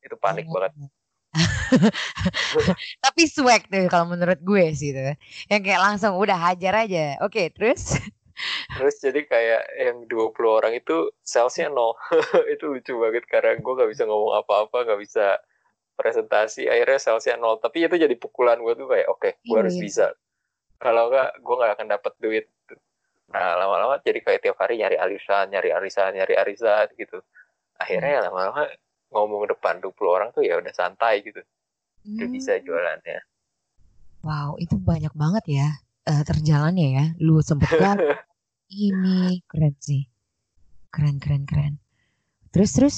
[0.02, 0.58] itu panik Oh.
[0.58, 0.72] banget
[3.04, 5.14] Tapi swag tuh kalau menurut gue sih tuh.
[5.52, 7.20] Yang kayak langsung udah hajar aja.
[7.24, 7.96] Oke, terus?
[8.78, 11.98] terus jadi kayak yang 20 orang itu salesnya nol
[12.54, 15.42] itu lucu banget karena gue nggak bisa ngomong apa-apa nggak bisa
[15.98, 19.74] presentasi akhirnya salesnya nol tapi itu jadi pukulan gue tuh kayak oke gue Iya, harus
[19.74, 19.82] iya.
[19.82, 20.06] bisa
[20.78, 22.46] kalau nggak gue nggak akan dapat duit
[23.28, 27.18] nah lama-lama jadi kayak tiap hari nyari arisan nyari arisan nyari arisan gitu
[27.76, 28.70] akhirnya ya lama-lama
[29.12, 31.42] ngomong depan 20 orang tuh ya udah santai gitu
[32.16, 32.34] udah Hmm.
[32.34, 33.18] bisa jualannya
[34.18, 35.68] Wow, itu banyak banget ya
[36.04, 37.04] eh, terjalannya ya.
[37.22, 37.96] Lu sempet gagal
[38.72, 40.08] ini keren sih.
[40.90, 41.74] Keren keren keren.
[42.50, 42.96] Terus terus?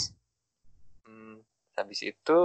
[1.05, 1.43] Hmm,
[1.77, 2.39] habis itu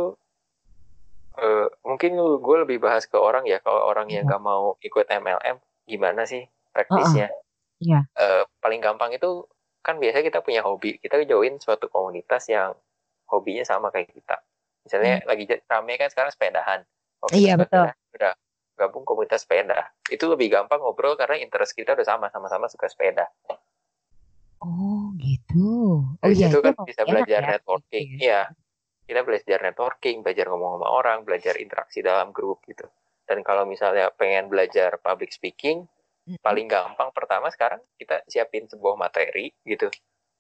[1.38, 4.36] eh, mungkin gue lebih bahas ke orang ya kalau orang yang Iya.
[4.36, 7.30] gak mau ikut MLM gimana sih praktisnya
[7.80, 8.08] Iya.
[8.16, 9.44] Eh, paling gampang itu
[9.80, 12.74] kan biasanya kita punya hobi kita join suatu komunitas yang
[13.30, 14.40] hobinya sama kayak kita
[14.86, 16.80] misalnya lagi j- rame kan sekarang sepedahan
[17.20, 17.42] Oke, Hmm.
[17.42, 17.90] Iya, betul.
[18.14, 18.34] udah,
[18.78, 23.26] gabung komunitas sepeda itu lebih gampang ngobrol karena interest kita udah sama sama-sama suka sepeda
[24.62, 26.02] Oh gitu.
[26.02, 27.50] Oh Dari iya situ kan bisa belajar ya.
[27.54, 28.18] networking.
[28.18, 28.18] Iya.
[28.18, 28.42] Iya.
[29.06, 32.88] Kita belajar networking, belajar ngomong sama orang, belajar interaksi dalam grup gitu.
[33.30, 35.86] Dan kalau misalnya pengen belajar public speaking,
[36.26, 36.42] Mm-mm.
[36.42, 39.92] paling gampang pertama sekarang kita siapin sebuah materi gitu.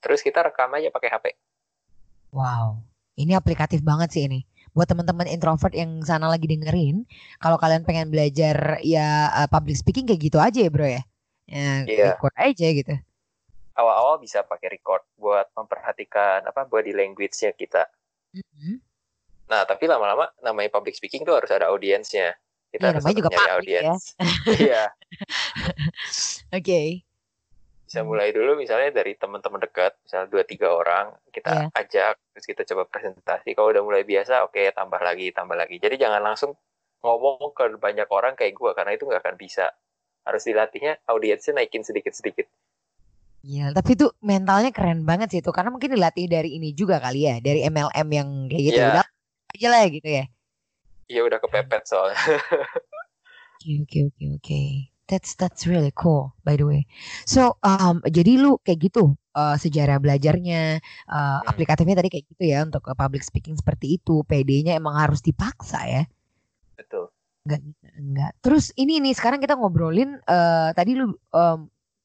[0.01, 1.25] Terus kita rekam aja pakai HP.
[2.33, 2.81] Wow,
[3.15, 4.43] ini aplikatif banget sih ini.
[4.75, 7.07] Buat teman-teman introvert yang sana lagi dengerin,
[7.39, 11.01] kalau kalian pengen belajar ya eh, public speaking kayak gitu aja ya bro ya.
[11.45, 12.05] Ya, Iya.
[12.11, 12.95] record aja gitu.
[13.75, 17.87] Awal-awal bisa pakai record buat memperhatikan apa body language-nya kita.
[18.35, 18.83] Mhm.
[19.45, 22.33] Nah, tapi lama-lama namanya public speaking tuh harus ada audiensnya.
[22.73, 23.55] Kita Iya, harus juga nyari ya.
[23.55, 24.03] audiens.
[24.59, 24.83] Iya.
[26.51, 27.05] Oke.
[27.95, 31.67] Bisa mulai dulu misalnya dari teman-teman dekat misalnya dua tiga orang kita Iya.
[31.79, 35.95] ajak terus kita coba presentasi kalau udah mulai biasa oke tambah lagi tambah lagi jadi
[35.95, 36.59] jangan langsung
[36.99, 39.71] ngomong ke banyak orang kayak gua karena itu nggak akan bisa
[40.27, 42.51] harus dilatihnya audiensnya naikin sedikit sedikit
[43.45, 47.29] Iya, tapi itu mentalnya keren banget sih itu karena mungkin dilatih dari ini juga kali
[47.29, 48.81] ya, dari MLM yang kayak gitu.
[48.81, 48.89] Iya.
[48.89, 49.05] Udah
[49.53, 50.25] aja lah gitu ya.
[51.05, 52.17] Iya udah kepepet soalnya.
[53.61, 54.94] Oke oke oke oke.
[55.05, 56.81] That's that's really cool by the way.
[57.29, 61.45] So um, jadi lu kayak gitu uh, sejarah belajarnya uh, Hmm.
[61.45, 64.25] aplikatifnya tadi kayak gitu ya untuk uh, public speaking seperti itu.
[64.25, 66.03] PD-nya emang harus dipaksa ya.
[66.77, 67.11] Betul.
[67.45, 67.61] Enggak
[68.01, 68.31] enggak.
[68.41, 71.59] Terus ini nih sekarang kita ngobrolin eh tadi lu em,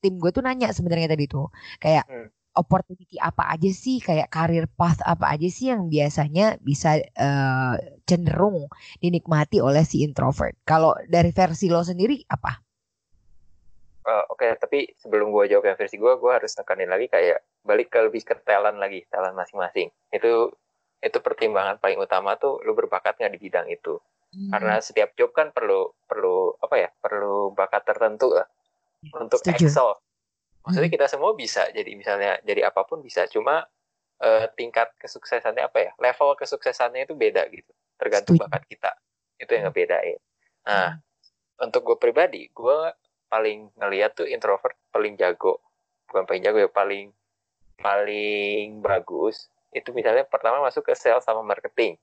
[0.04, 1.48] tim gue tuh nanya sebenarnya tadi tuh
[1.80, 2.28] kayak Hmm.
[2.60, 7.74] opportunity apa aja sih kayak career path apa aja sih yang biasanya bisa eh,
[8.08, 8.68] cenderung
[9.02, 10.54] dinikmati oleh si introvert.
[10.66, 12.52] Kalau dari versi lo sendiri apa?
[14.00, 17.92] Eh, Oke, tapi sebelum gua jawab yang versi gua, gua harus tekanin lagi kayak balik
[17.92, 19.92] ke lebih ke talent lagi, talent masing-masing.
[20.08, 20.56] Itu
[21.00, 24.00] itu pertimbangan paling utama tuh lu berbakat nggak di bidang itu.
[24.52, 26.88] Karena setiap job kan perlu perlu apa ya?
[27.02, 28.46] Perlu bakat tertentu lah
[29.16, 29.66] untuk Setuju.
[29.68, 29.90] excel.
[30.64, 30.96] Maksudnya Hmm.
[31.00, 33.64] kita semua bisa jadi misalnya jadi apa pun bisa, cuma
[34.20, 35.92] eh, tingkat kesuksesannya apa ya?
[35.98, 37.72] Level kesuksesannya itu beda gitu.
[38.00, 38.44] Tergantung Setuju.
[38.48, 38.92] bakat kita.
[39.40, 40.20] Itu yang ngebedain.
[40.68, 41.00] Nah, Hmm.
[41.66, 42.78] untuk gue pribadi, gue
[43.30, 45.62] paling ngeliat tuh introvert paling jago,
[46.10, 47.14] bukan paling jago ya, paling
[47.78, 49.46] paling bagus.
[49.70, 51.94] Itu misalnya pertama masuk ke sales sama marketing.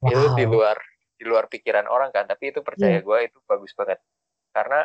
[0.00, 0.36] Itu Wow.
[0.38, 0.78] di luar
[1.16, 3.04] di luar pikiran orang kan, tapi itu percaya Iya.
[3.04, 3.98] gue itu bagus banget.
[4.52, 4.84] Karena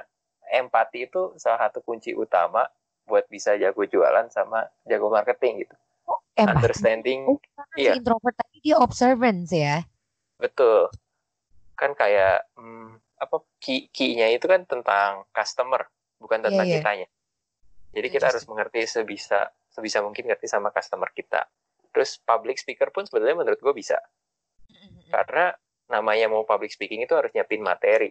[0.52, 2.66] empati itu salah satu kunci utama
[3.06, 5.76] buat bisa jago jualan sama jago marketing gitu.
[6.34, 6.56] Empati.
[6.64, 7.38] Understanding, Oh,
[7.76, 7.94] iya.
[7.94, 9.84] si introvert tadi dia observance ya.
[10.40, 10.88] betul.
[11.76, 15.86] Kan kayak hmm, apa key key-nya itu kan tentang customer,
[16.18, 16.82] bukan tentang Iya, iya.
[16.82, 17.08] kitanya.
[17.94, 21.46] Jadi kita harus mengerti sebisa sebisa mungkin ngerti sama customer kita.
[21.94, 24.02] Terus public speaker pun sebenarnya menurut gue bisa.
[25.12, 25.54] Karena
[25.92, 28.10] namanya mau public speaking itu harus nyiapin materi.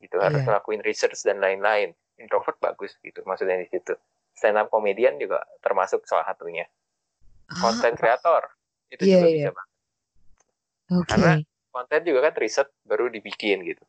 [0.00, 0.48] Gitu, harus Iya.
[0.48, 1.94] ngelakuin research dan lain-lain.
[2.16, 3.94] Introvert bagus gitu maksudnya di situ.
[4.32, 6.64] Stand up comedian juga termasuk salah satunya.
[7.46, 8.48] Content creator
[8.90, 9.36] itu Iya, juga iya.
[9.36, 9.74] bisa banget.
[10.86, 11.08] Oke.
[11.14, 11.32] karena
[11.76, 13.84] Konten juga kan riset baru dibikin gitu.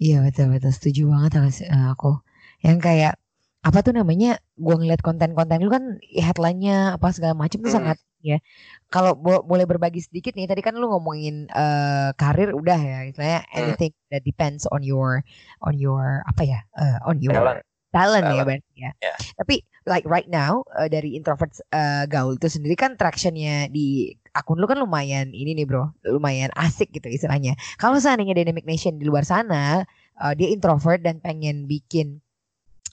[0.00, 2.16] Iya betul betul setuju banget sama si- eh, aku.
[2.64, 3.12] Yang kayak
[3.60, 4.40] apa tuh namanya?
[4.56, 5.84] Gua ngeliat konten-konten lu kan
[6.16, 8.40] headline-nya apa segala macam tuh sangat ya.
[8.88, 13.40] Kalau bo- boleh berbagi sedikit nih, tadi kan lu ngomongin eh, karir udah ya, istilahnya
[13.44, 13.56] Hmm.
[13.60, 15.20] anything that depends on your
[15.60, 16.60] on your apa ya?
[16.80, 17.60] eh, on your Talent.
[17.90, 18.46] Talent ya Talent.
[18.46, 18.90] berarti ya.
[19.02, 19.14] Ya.
[19.38, 19.54] Tapi
[19.86, 24.66] like right now eh, dari introvert eh, gaul itu sendiri kan tractionnya di akun lu
[24.70, 27.58] kan lumayan ini nih bro, lumayan asik gitu istilahnya.
[27.82, 29.82] Kalau seandainya Dynamic Nation di luar sana
[30.22, 32.22] eh, dia introvert dan pengen bikin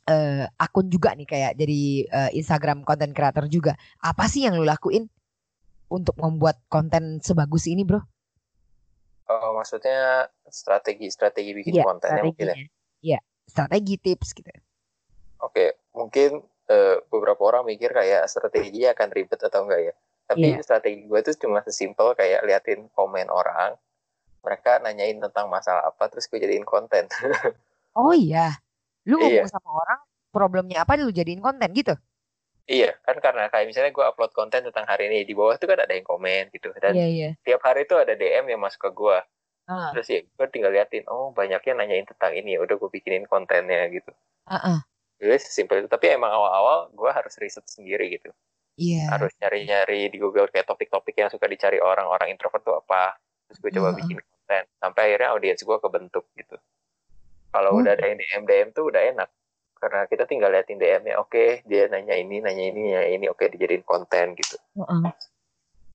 [0.09, 3.77] eh, akun juga nih kayak jadi eh, Instagram content creator juga.
[4.01, 5.05] Apa sih yang lu lakuin
[5.87, 8.01] untuk membuat konten sebagus ini bro?
[9.27, 12.55] Oh, maksudnya strategi-strategi bikin Iya, kontennya mungkin ya.
[13.03, 14.47] Iya, strategi tips gitu.
[15.41, 19.93] Oke, mungkin eh, beberapa orang mikir kayak strateginya akan ribet atau enggak ya.
[20.27, 20.59] Tapi Iya.
[20.59, 23.79] strategi gue tuh cuma sesimpel kayak liatin komen orang,
[24.43, 27.07] mereka nanyain tentang masalah apa, terus gue jadiin konten.
[27.97, 28.53] Oh iya,
[29.09, 29.49] lu ngomong Iya.
[29.49, 31.97] sama orang problemnya apa lu jadiin konten gitu?
[32.67, 35.79] iya, kan karena kayak misalnya gue upload konten tentang hari ini, di bawah tuh kan
[35.79, 36.67] ada yang komen gitu.
[36.77, 37.29] Dan Iya iya.
[37.41, 39.17] tiap hari tuh ada DM yang masuk ke gue.
[39.65, 43.23] Ah, Terus ya gue tinggal liatin, oh banyaknya nanyain tentang ini, ya udah gue bikinin
[43.25, 44.11] kontennya gitu.
[44.51, 44.79] ah, ah.
[45.17, 45.89] Jadi sesimpel itu.
[45.89, 48.29] Tapi emang awal-awal gue harus riset sendiri gitu.
[48.77, 49.09] Iya.
[49.09, 53.17] harus nyari-nyari di Google kayak topik-topik yang suka dicari orang-orang introvert tuh apa
[53.49, 54.05] terus gue coba Heeh.
[54.05, 56.61] bikin konten sampai akhirnya audiens gue kebentuk gitu
[57.49, 57.81] kalau Oh.
[57.81, 59.29] udah ada yang DM DM tuh udah enak
[59.81, 63.81] karena kita tinggal liatin DM-nya oke dia nanya ini nanya ini nanya ini oke dijadiin
[63.81, 65.09] konten gitu Heeh.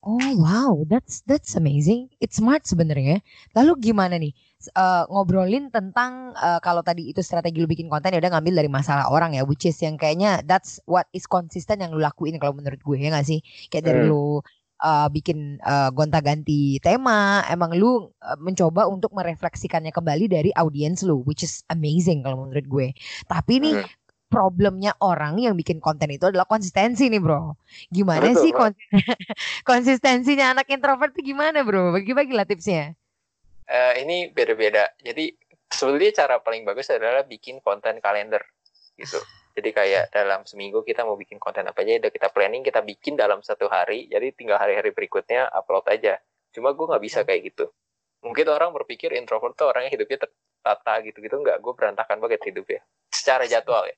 [0.02, 2.10] Oh wow, that's that's amazing.
[2.18, 3.22] It's smart sebenarnya.
[3.54, 4.34] Lalu gimana nih
[4.70, 8.70] Eh, ngobrolin tentang eh, kalau tadi itu strategi lu bikin konten ya udah ngambil dari
[8.70, 12.54] masalah orang ya, which is yang kayaknya that's what is konsisten yang lu lakuin kalau
[12.54, 13.40] menurut gue ya nggak sih?
[13.70, 14.06] Kayak dari Hmm.
[14.06, 14.40] lu
[14.82, 21.22] eh, bikin eh, gonta-ganti tema, emang lu eh, mencoba untuk merefleksikannya kembali dari audiens lu,
[21.28, 22.86] which is amazing kalau menurut gue.
[23.30, 23.86] Tapi nih Hmm.
[24.32, 27.52] problemnya orang yang bikin konten itu adalah konsistensi nih bro.
[27.92, 28.58] Gimana Betul, sih Mbak.
[28.58, 28.78] kon-
[29.68, 31.92] konsistensinya anak introvert tuh gimana bro?
[31.96, 32.96] Bagi-bagi lah tipsnya.
[33.66, 34.90] Eh, ini beda-beda.
[34.98, 35.30] Jadi
[35.72, 38.42] sebenarnya cara paling bagus adalah bikin konten kalender
[38.98, 39.18] gitu.
[39.52, 43.20] Jadi kayak dalam seminggu kita mau bikin konten apa aja udah kita planning kita bikin
[43.20, 46.20] dalam satu hari jadi tinggal hari-hari berikutnya upload aja.
[46.52, 47.68] Cuma gue nggak bisa kayak gitu.
[48.24, 51.36] Mungkin orang berpikir introvert tuh orangnya hidupnya tertata gitu-gitu.
[51.40, 52.80] Nggak gue berantakan banget hidupnya.
[53.12, 53.96] Secara jadwal ya.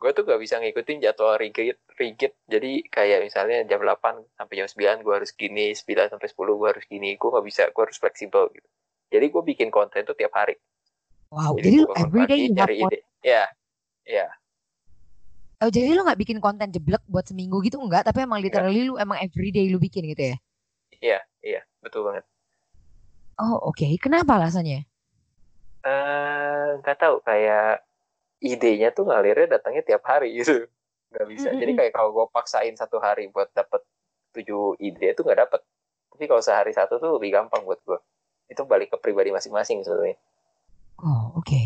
[0.00, 2.32] Gue tuh gak bisa ngikutin jadwal rigid rigid.
[2.48, 6.68] Jadi kayak misalnya jam 8 sampai jam 9 gue harus gini 9 sampai 10 gue
[6.72, 7.20] harus gini.
[7.20, 8.68] Gue nggak bisa gue harus fleksibel gitu
[9.12, 10.54] jadi gue bikin konten tuh tiap hari
[11.34, 12.74] Wow, jadi, lu gua bangun everyday pagi, konten.
[12.82, 13.44] ide ya
[14.06, 14.26] ya
[15.64, 18.02] Oh, jadi lu nggak bikin konten jeblek buat seminggu gitu enggak?
[18.08, 20.36] Tapi emang literally lu emang everyday lu bikin gitu ya?
[21.04, 22.24] iya iya betul banget
[23.44, 24.78] Oh oke, kenapa alasannya?
[25.80, 27.80] Eh, nggak tahu kayak
[28.52, 30.54] idenya tuh ngalirnya datangnya tiap hari gitu.
[31.12, 31.50] Nggak bisa.
[31.60, 31.78] Jadi Mm-mm.
[31.78, 33.82] kayak kalau gue paksain satu hari buat dapet
[34.36, 35.60] tujuh ide itu nggak dapet.
[36.12, 37.98] Tapi kalau sehari satu tuh lebih gampang buat gue.
[38.50, 40.18] Itu balik ke pribadi masing-masing sebenarnya.
[41.00, 41.62] Oh oke.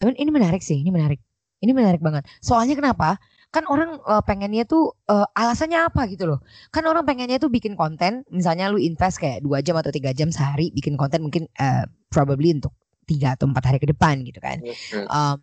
[0.00, 1.20] Tapi ini menarik sih, ini menarik.
[1.60, 2.24] Ini menarik banget.
[2.40, 3.20] Soalnya kenapa?
[3.52, 6.40] Kan orang eh, pengennya tuh eh, alasannya apa gitu loh.
[6.72, 10.32] Kan orang pengennya tuh bikin konten, misalnya lu invest kayak dua jam atau tiga jam
[10.32, 14.62] sehari bikin konten mungkin eh, probably untuk tiga atau empat hari ke depan gitu kan.
[14.62, 15.06] Hmm.
[15.10, 15.36] Um,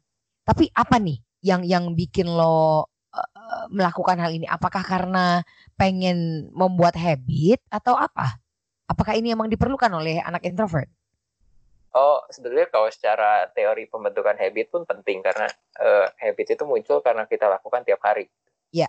[0.47, 4.47] tapi apa nih yang yang bikin lo uh, melakukan hal ini?
[4.47, 5.43] Apakah karena
[5.75, 8.39] pengen membuat habit atau apa?
[8.87, 10.87] Apakah ini emang diperlukan oleh anak introvert?
[11.91, 15.47] Oh, sebenarnya kalau secara teori pembentukan habit pun penting karena
[15.81, 18.31] eh, habit itu muncul karena kita lakukan tiap hari.
[18.71, 18.87] Iya.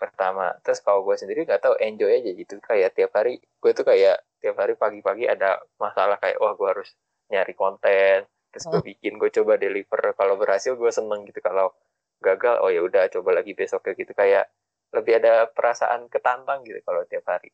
[0.00, 3.84] Pertama, terus kalau gue sendiri nggak tahu enjoy aja gitu kayak tiap hari gue tuh
[3.84, 6.88] kayak tiap hari pagi-pagi ada masalah kayak wah gue harus
[7.28, 11.76] nyari konten, terus gue bikin gue coba deliver kalau berhasil gue seneng gitu kalau
[12.24, 14.48] gagal oh ya udah coba lagi besok kayak gitu kayak
[14.96, 17.52] lebih ada perasaan ketantang gitu kalau tiap hari.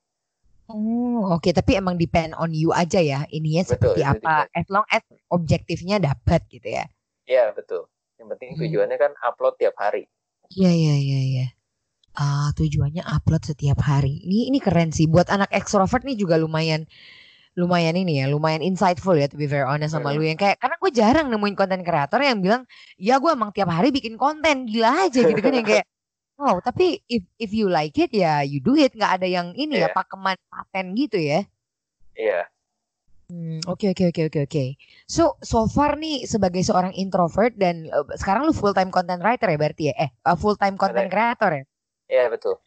[0.67, 1.51] Oh, oke.
[1.55, 3.23] Tapi emang depend on you aja ya.
[3.31, 4.51] Ininya Betul, seperti apa?
[4.51, 6.85] As long as objektifnya dapat gitu ya.
[7.27, 7.87] Iya betul.
[8.19, 8.61] Yang penting Hmm.
[8.67, 10.07] tujuannya kan upload tiap hari.
[10.51, 11.47] Iya, iya, iya, iya.
[12.17, 14.25] Ah, tujuannya upload setiap hari.
[14.25, 15.07] Ini ini keren sih.
[15.07, 16.87] Buat anak ekstrovert nih juga lumayan
[17.57, 20.21] lumayan ini ya, lumayan insightful ya to be very honest sama Hmm.
[20.21, 22.69] lu yang kayak karena gue jarang nemuin konten kreator yang bilang,
[23.01, 25.89] "Ya gue emang tiap hari bikin konten." Gila aja gitu kan yang kayak
[26.37, 29.81] Wow, tapi if if you like it ya you do it, nggak ada yang ini
[29.81, 29.97] ya Iya.
[29.97, 31.49] pakeman paten gitu ya.
[32.13, 32.45] Iya.
[33.27, 34.65] Hmm, oke oke oke oke oke.
[35.09, 39.49] So so far nih sebagai seorang introvert dan eh, sekarang lu full time content writer
[39.49, 39.95] ya berarti ya?
[39.97, 41.65] Eh full time content creator ya?
[42.07, 42.61] Iya betul.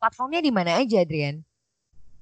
[0.00, 1.42] Platformnya di mana aja, Adrian?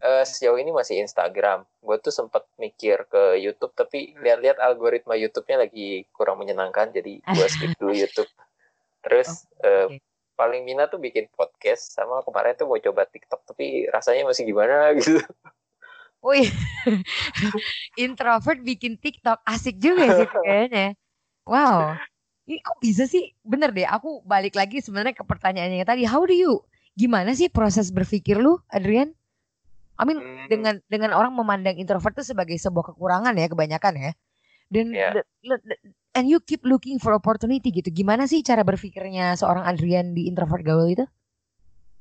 [0.05, 1.65] Eh, sejauh ini masih Instagram.
[1.81, 7.47] Gue tuh sempat mikir ke YouTube, tapi lihat-lihat algoritma YouTube-nya lagi kurang menyenangkan, jadi gue
[7.49, 8.29] skip dulu YouTube.
[9.01, 9.97] Terus eh, oke.
[10.35, 14.91] Paling minat tuh bikin podcast, sama kemarin tuh mau coba TikTok, tapi rasanya masih gimana
[14.99, 15.23] gitu.
[16.25, 16.49] Wih,
[18.05, 20.99] introvert bikin TikTok asik juga sih kayaknya.
[21.45, 22.01] Wow,
[22.49, 23.37] ini kok bisa sih?
[23.45, 26.09] Bener deh, aku balik lagi sebenarnya ke pertanyaannya tadi.
[26.09, 26.65] How do you?
[26.97, 29.13] Gimana sih proses berpikir lu, Adrian?
[29.95, 34.13] I mean, Hmm, dengan dengan orang memandang introvert itu sebagai sebuah kekurangan ya kebanyakan ya.
[34.73, 35.23] Dan Iya.
[36.15, 37.91] And you keep looking for opportunity gitu.
[37.91, 41.05] Gimana sih cara berpikirnya seorang Adrian di introvert gaul itu?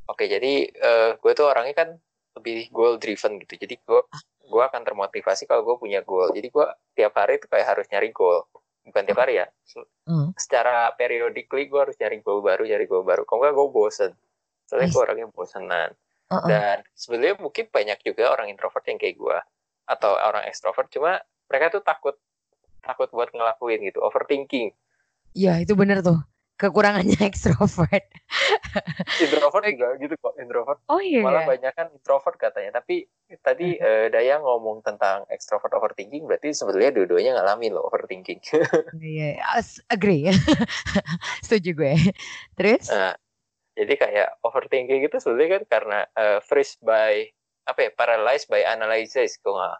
[0.07, 1.89] Oke, jadi eh, gue tuh orangnya kan
[2.38, 3.57] lebih goal driven gitu.
[3.57, 4.01] Jadi gue
[4.43, 6.30] gue akan termotivasi kalau gue punya goal.
[6.32, 8.45] Jadi gue tiap hari tuh kayak harus nyari goal.
[8.84, 9.47] Bukan tiap hari ya.
[10.05, 10.36] Hmm.
[10.38, 13.26] Secara periodically gue harus nyari goal baru, nyari goal baru.
[13.26, 14.11] Kalau nggak gue bosen.
[14.70, 15.89] Soalnya gue orangnya bosenan.
[16.30, 16.47] Uh-uh.
[16.49, 19.38] Dan sebenarnya mungkin banyak juga orang introvert yang kayak gue
[19.88, 20.91] atau orang ekstrovert.
[20.91, 22.16] Cuma mereka tuh takut
[22.84, 24.75] takut buat ngelakuin gitu, overthinking.
[25.34, 26.19] Iya, itu bener tuh.
[26.53, 28.05] Kekurangannya ekstrovert.
[29.17, 31.21] Introvert juga gitu kok, introvert Oh iya.
[31.25, 33.05] malah banyak kan introvert katanya tapi
[33.41, 38.41] tadi eh, Daya ngomong tentang extrovert overthinking berarti sebenarnya dua-duanya ngalamin loh overthinking
[38.93, 40.29] Iya, as- agree.
[41.45, 41.93] Setuju gue.
[42.57, 42.89] Terus?
[42.89, 43.13] nah,
[43.73, 47.25] jadi kayak overthinking itu sebenarnya kan karena eh, freeze by
[47.65, 49.77] apa ya paralyzed by analysis kok nggak.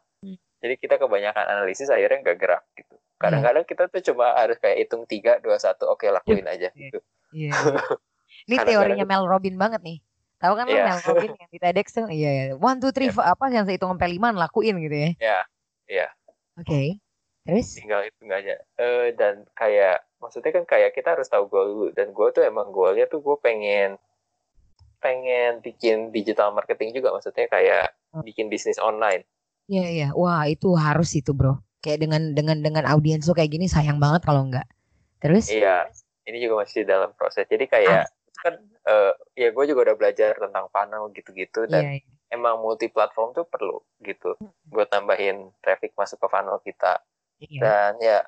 [0.64, 5.04] Jadi kita kebanyakan analisis akhirnya nggak gerak gitu kadang-kadang kita tuh cuma harus kayak hitung
[5.04, 7.50] tiga dua satu oke lakuin aja gitu Iya.
[7.50, 7.52] iya.
[8.46, 9.98] Ini teorinya itu- Mel Robin banget nih.
[10.38, 10.84] Tahu kan Iya.
[10.86, 12.06] Mel Robin yang di TEDx tuh?
[12.06, 12.44] Iya, iya.
[12.54, 13.16] One, two, three, Iya.
[13.16, 15.10] four, apa yang saya hitung sampai lima lakuin gitu ya.
[15.18, 15.40] ya
[15.86, 16.08] ya
[16.56, 17.00] Oke.
[17.44, 17.76] Terus?
[17.76, 22.10] tinggal hitung aja Eh, dan kayak maksudnya kan kayak kita harus tahu goal dulu dan
[22.10, 23.96] gue tuh emang goalnya tuh gue pengen
[24.98, 28.22] pengen bikin digital marketing juga maksudnya kayak Hmm.
[28.22, 29.28] bikin bisnis online
[29.68, 30.08] Iya, iya.
[30.16, 31.64] Wah, itu harus itu, Bro.
[31.84, 34.68] Kayak dengan dengan dengan audiens lo kayak gini sayang banget kalau enggak.
[35.24, 35.48] Terus?
[35.48, 35.88] iya
[36.28, 38.04] ini juga masih dalam proses jadi kayak
[38.40, 42.36] kan eh, ya gue juga udah belajar tentang funnel gitu-gitu dan Iya, iya.
[42.36, 44.36] emang multi platform tuh perlu gitu
[44.68, 47.00] buat tambahin traffic masuk ke funnel kita
[47.40, 47.60] Iya.
[47.60, 48.20] dan ya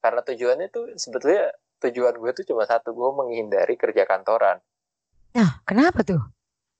[0.00, 1.52] karena tujuannya tuh sebetulnya
[1.84, 4.60] tujuan gue tuh cuma satu gue menghindari kerja kantoran
[5.28, 6.18] Nah, kenapa tuh?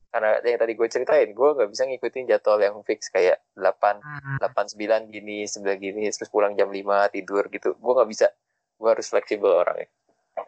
[0.08, 4.40] Karena yang tadi gue ceritain gue nggak bisa ngikutin jadwal yang fix kayak 8 Ah,
[4.40, 7.76] 8 9 gini 9 gini terus pulang jam 5 tidur gitu.
[7.76, 8.26] Gue nggak bisa.
[8.80, 9.88] Gue harus fleksibel orangnya.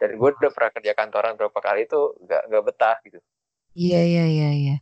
[0.01, 3.19] Dan gue udah pernah kerja kantoran berapa kali tuh nggak nggak betah gitu.
[3.71, 4.75] Iya, iya, iya, iya.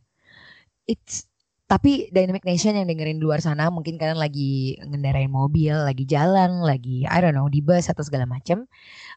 [0.90, 1.29] It's
[1.70, 6.66] tapi Dynamic Nation yang dengerin di luar sana mungkin kalian lagi ngendarain mobil, lagi jalan,
[6.66, 8.66] lagi I don't know di bus atau segala macem.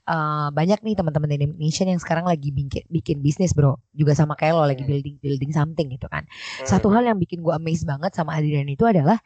[0.04, 4.38] Eh, banyak nih teman-teman Dynamic Nation yang sekarang lagi bikin, bikin bisnis bro, juga sama
[4.38, 4.92] kayak lo lagi Hmm.
[4.94, 6.30] building building something gitu kan.
[6.30, 9.18] Hmm, Satu hal yang bikin gue amazed banget sama Adrian itu adalah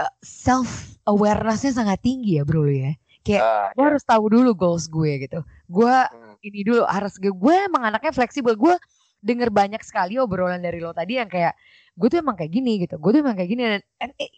[0.00, 2.96] uh, self awarenessnya sangat tinggi ya bro lu ya.
[3.22, 3.88] Kayak Ah, gue ya.
[3.92, 5.44] harus tahu dulu goals gue gitu.
[5.68, 6.34] Gue Hmm.
[6.40, 8.54] ini dulu harus gue gue emang anaknya fleksibel.
[8.56, 8.74] Gue
[9.22, 11.54] denger banyak sekali obrolan dari lo tadi yang kayak
[11.94, 12.98] gue tuh emang kayak gini gitu.
[12.98, 14.34] Gue tuh emang kayak gini dan and it-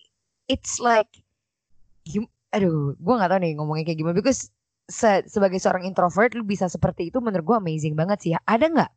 [0.47, 1.09] it's like
[2.05, 4.53] gim- aduh, gue nggak tahu nih ngomongnya kayak gimana because
[4.87, 8.33] se- sebagai seorang introvert lu bisa seperti itu menurut gue amazing banget sih.
[8.45, 8.91] Ada nggak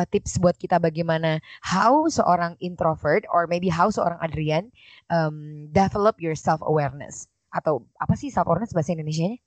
[0.00, 4.72] uh, tips buat kita bagaimana how seorang introvert or maybe how seorang Adrian
[5.12, 9.38] um, develop your self awareness atau apa sih self awareness bahasa Indonesia-nya?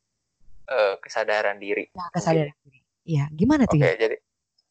[0.67, 1.87] Eh, kesadaran diri.
[1.95, 2.79] Nah, kesadaran diri.
[3.07, 3.95] Iya, gimana tuh Oke, ya?
[3.95, 4.15] jadi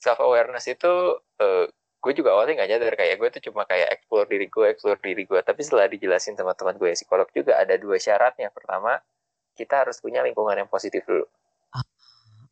[0.06, 1.66] self awareness itu eh,
[1.98, 5.26] gue juga awalnya nggak nyadar kayak gue tuh cuma kayak explore diri gue, explore diri
[5.26, 5.40] gue.
[5.42, 8.54] Tapi setelah dijelasin sama teman gue psikolog juga ada dua syaratnya.
[8.54, 8.94] Pertama,
[9.58, 11.26] kita harus punya lingkungan yang positif dulu.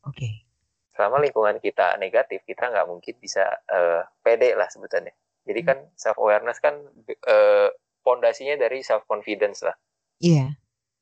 [0.03, 0.43] Oke.
[0.91, 5.15] Selama lingkungan kita negatif, kita nggak mungkin bisa eh, pede lah sebutannya.
[5.47, 6.75] Jadi kan self awareness kan
[7.07, 7.69] eh,
[8.03, 9.75] pondasinya dari self confidence lah.
[10.19, 10.51] Iya.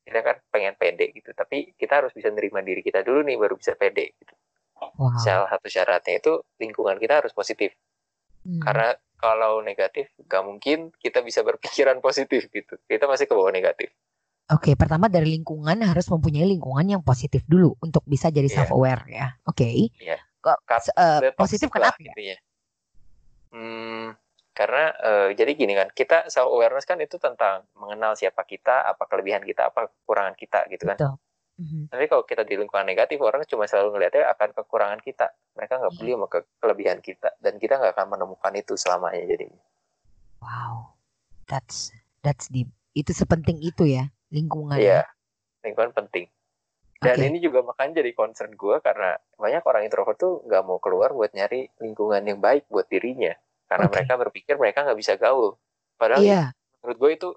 [0.04, 3.56] Kita kan pengen pede gitu, tapi kita harus bisa nerima diri kita dulu nih baru
[3.58, 4.14] bisa pede.
[4.14, 4.34] Gitu.
[4.76, 5.17] Wow.
[5.17, 7.74] Salah satu syaratnya itu lingkungan kita harus positif.
[8.43, 8.59] Hmm.
[8.59, 12.76] Karena kalau negatif, gak mungkin kita bisa berpikiran positif gitu.
[12.84, 13.89] Kita masih ke bawah negatif.
[14.51, 18.55] Oke, pertama dari lingkungan harus mempunyai lingkungan yang positif dulu untuk bisa jadi Iya.
[18.59, 19.28] self aware ya.
[19.47, 19.88] Oke.
[20.43, 22.11] Kok se- eh, The positif kenapa ya?
[22.11, 22.38] intinya.
[23.53, 24.11] Hmm,
[24.51, 29.07] karena eh, jadi gini kan, kita self awareness kan itu tentang mengenal siapa kita, apa
[29.07, 30.97] kelebihan kita, apa kekurangan kita gitu kan.
[30.99, 31.15] Betul.
[31.54, 31.93] Mhm.
[31.93, 35.30] Tapi kalau kita di lingkungan negatif, orang cuma selalu ngeliatnya akan kekurangan kita.
[35.54, 35.97] Mereka nggak Iya.
[35.97, 39.62] peduli sama ke- kelebihan kita, dan kita nggak akan menemukan itu selamanya jadinya.
[40.41, 40.97] Wow.
[41.45, 41.93] That's
[42.26, 42.72] that's deep.
[42.91, 44.80] Itu sepenting itu ya lingkungan.
[44.80, 45.06] Iya,
[45.62, 46.26] lingkungan penting.
[46.97, 47.28] Dan Oke.
[47.28, 51.36] ini juga makanya jadi concern gue karena banyak orang introvert tuh nggak mau keluar buat
[51.36, 53.36] nyari lingkungan yang baik buat dirinya.
[53.68, 53.99] Karena Oke.
[53.99, 55.60] mereka berpikir mereka nggak bisa gaul.
[55.99, 56.43] Padahal Iya.
[56.80, 57.30] menurut gue itu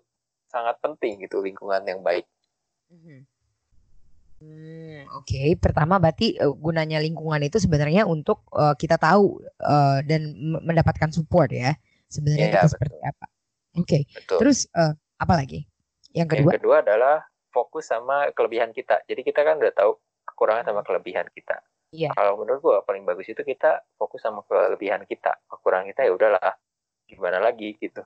[0.46, 2.24] sangat penting gitu lingkungan yang baik.
[2.88, 3.26] Mhm.
[4.36, 10.36] Hmm, Oke, pertama berarti eh, gunanya lingkungan itu sebenarnya untuk eh, kita tahu eh, dan
[10.60, 11.72] mendapatkan support ya.
[12.06, 12.72] Sebenarnya Iya, kita betul.
[12.76, 13.26] seperti apa?
[13.76, 14.38] Oke, Betul.
[14.40, 15.64] terus eh, apa lagi?
[16.12, 16.50] Yang kedua?
[16.52, 17.16] Yang kedua adalah
[17.52, 19.04] fokus sama kelebihan kita.
[19.08, 19.96] Jadi kita kan udah tahu
[20.28, 21.56] kekurangan sama kelebihan kita.
[21.96, 22.12] Iya.
[22.12, 25.32] Kalau menurut gue paling bagus itu kita fokus sama kelebihan kita.
[25.48, 26.56] Kekurangan kita ya udahlah,
[27.08, 28.04] gimana lagi gitu.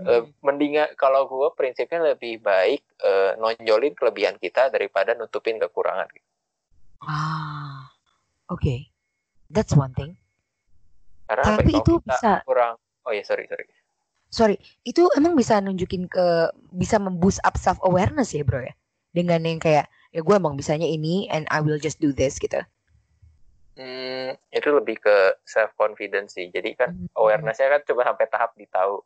[0.00, 0.32] Eh, Mhm.
[0.40, 6.08] mendingan kalau gue prinsipnya lebih baik eh, nonjolin kelebihan kita daripada nutupin kekurangan.
[7.04, 7.88] Ah,
[8.48, 8.88] oke,
[9.52, 10.16] that's one thing.
[11.28, 12.74] Karena ya, Tapi kalau itu bisa, kurang.
[13.04, 13.64] Oh ya sorry sorry.
[14.30, 18.72] sorry, itu emang bisa nunjukin ke, bisa memboost up self awareness ya bro ya?
[19.10, 22.62] Dengan yang kayak, ya gue emang bisanya ini and I will just do this gitu.
[23.80, 26.52] Hmm, itu lebih ke self confidence sih.
[26.52, 27.08] Jadi kan Hmm.
[27.16, 29.00] awarenessnya kan cuma sampai tahap ditahu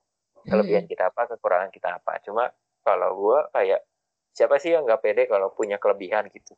[0.45, 0.51] Hmm.
[0.53, 2.20] kelebihan kita apa, kekurangan kita apa.
[2.20, 2.53] Cuma
[2.84, 3.80] kalau gue kayak
[4.36, 6.53] siapa sih yang nggak pede kalau punya kelebihan gitu.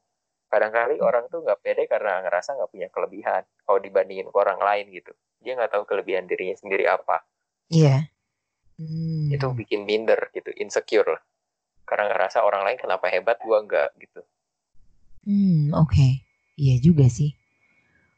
[0.51, 1.07] Kadang-kali Hmm.
[1.07, 3.43] orang tuh nggak pede karena ngerasa nggak punya kelebihan.
[3.62, 5.12] Kalau dibandingin ke orang lain gitu,
[5.43, 7.22] dia nggak tahu kelebihan dirinya sendiri apa.
[7.70, 8.11] Iya.
[8.76, 9.32] Hmm.
[9.32, 11.22] Itu bikin minder gitu, insecure lah.
[11.87, 14.20] Karena ngerasa orang lain kenapa hebat, gua nggak gitu.
[15.26, 16.22] Hmm, oke.
[16.59, 17.34] Iya juga sih.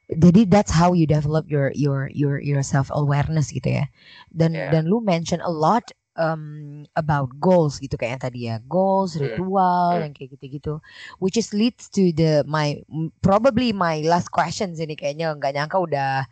[0.09, 3.85] Jadi that's how you develop your your your your self awareness gitu ya.
[4.33, 4.73] Dan Yeah.
[4.73, 8.57] dan lu mention a lot um, about goals gitu kayak yang tadi ya.
[8.65, 9.29] Goals, Hmm.
[9.29, 10.09] ritual Hmm.
[10.09, 10.81] yang kayak gitu-gitu.
[11.21, 12.81] Which is leads to the my
[13.21, 16.25] probably my last questions ini kayaknya nggak nyangka udah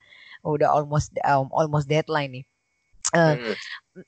[0.47, 2.45] udah almost um, almost deadline nih.
[3.14, 3.55] Eh, Hmm.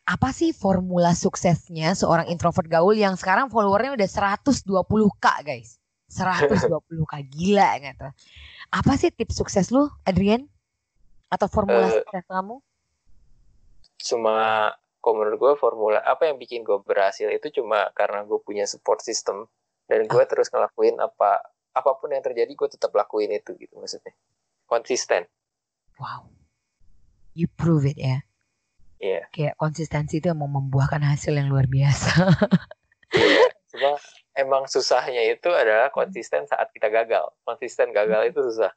[0.04, 5.78] apa sih formula suksesnya seorang introvert gaul yang sekarang followernya udah 120k guys
[6.18, 8.08] 120k gila gitu
[8.68, 10.46] apa sih tips sukses lu Adrian?
[11.28, 12.60] Atau formula Eh, sukses kamu?
[13.98, 14.70] Cuma,
[15.02, 19.00] kalau menurut gue formula apa yang bikin gue berhasil itu cuma karena gue punya support
[19.04, 19.48] system.
[19.88, 21.40] Dan gue terus ngelakuin apa
[21.72, 24.12] apa pun yang terjadi gue tetap lakuin itu gitu maksudnya.
[24.68, 25.24] Konsisten.
[25.96, 26.28] wow.
[27.32, 28.22] You prove it ya?
[28.98, 29.30] Iya.
[29.30, 32.10] kayak konsistensi itu emang membuahkan hasil yang luar biasa.
[33.08, 33.48] Iya.
[33.72, 33.96] Cuma
[34.48, 37.28] emang susahnya itu adalah konsisten saat kita gagal.
[37.44, 38.72] Konsisten gagal itu susah.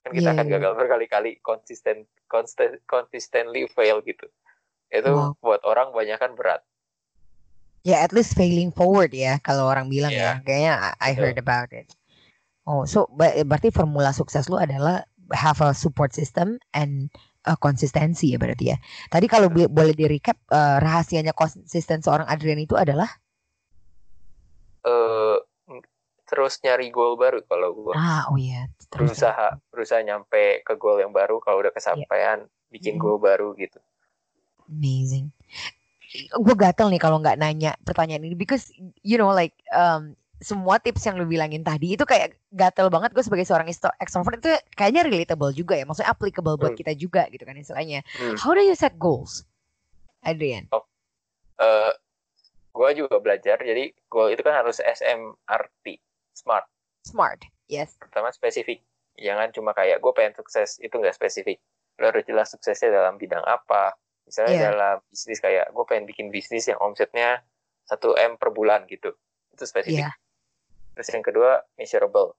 [0.00, 0.52] Kan kita Iya, akan iya.
[0.56, 4.24] gagal berkali-kali konsisten konsisten consistently fail gitu.
[4.88, 5.36] Itu Wow.
[5.44, 6.64] buat orang banyak kan berat.
[7.80, 10.44] ya at least failing forward ya kalau orang bilang ya Iya.
[10.44, 11.88] kayaknya I, I heard about it
[12.68, 15.00] oh so berarti formula sukses lu adalah
[15.32, 17.08] have a support system and
[17.48, 18.76] a konsistensi ya berarti ya
[19.08, 23.08] tadi kalau boleh di recap eh, rahasianya konsisten seorang Adrian itu adalah
[24.80, 25.36] eh
[26.24, 31.02] terus nyari goal baru kalau gue ah oh iya terus berusaha berusaha nyampe ke goal
[31.02, 33.02] yang baru kalau udah kesampaian bikin Mhm.
[33.02, 33.82] goal baru gitu
[34.70, 35.34] amazing
[36.32, 38.70] gue gatel nih kalau nggak nanya pertanyaan ini because
[39.02, 43.20] you know like um, semua tips yang lu bilangin tadi itu kayak gatel banget gue
[43.20, 46.80] sebagai seorang extro- extrovert itu kayaknya relatable juga ya maksudnya applicable buat Hmm.
[46.80, 48.38] kita juga gitu kan istilahnya Hmm.
[48.38, 49.44] how do you set goals
[50.22, 50.70] Adrian
[51.60, 51.92] Eh,
[52.70, 55.86] gue juga belajar jadi goal itu kan harus SMRT
[56.34, 56.66] smart.
[57.02, 57.40] Smart
[57.70, 57.94] yes.
[57.98, 58.82] Pertama spesifik
[59.18, 61.62] jangan cuma kayak gue pengen sukses itu nggak spesifik.
[62.02, 63.94] Lo harus jelas suksesnya dalam bidang apa.
[64.26, 64.64] Misalnya Iya.
[64.70, 67.42] dalam bisnis kayak gue pengen bikin bisnis yang omsetnya
[67.90, 69.14] 1 m per bulan gitu
[69.54, 70.06] itu spesifik.
[70.06, 70.12] Iya.
[70.90, 72.36] terus yang kedua measurable.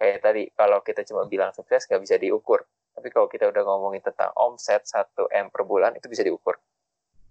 [0.00, 2.64] Kayak tadi kalau kita cuma bilang sukses nggak bisa diukur.
[2.96, 6.56] Tapi kalau kita udah ngomongin tentang omset 1 m per bulan itu bisa diukur.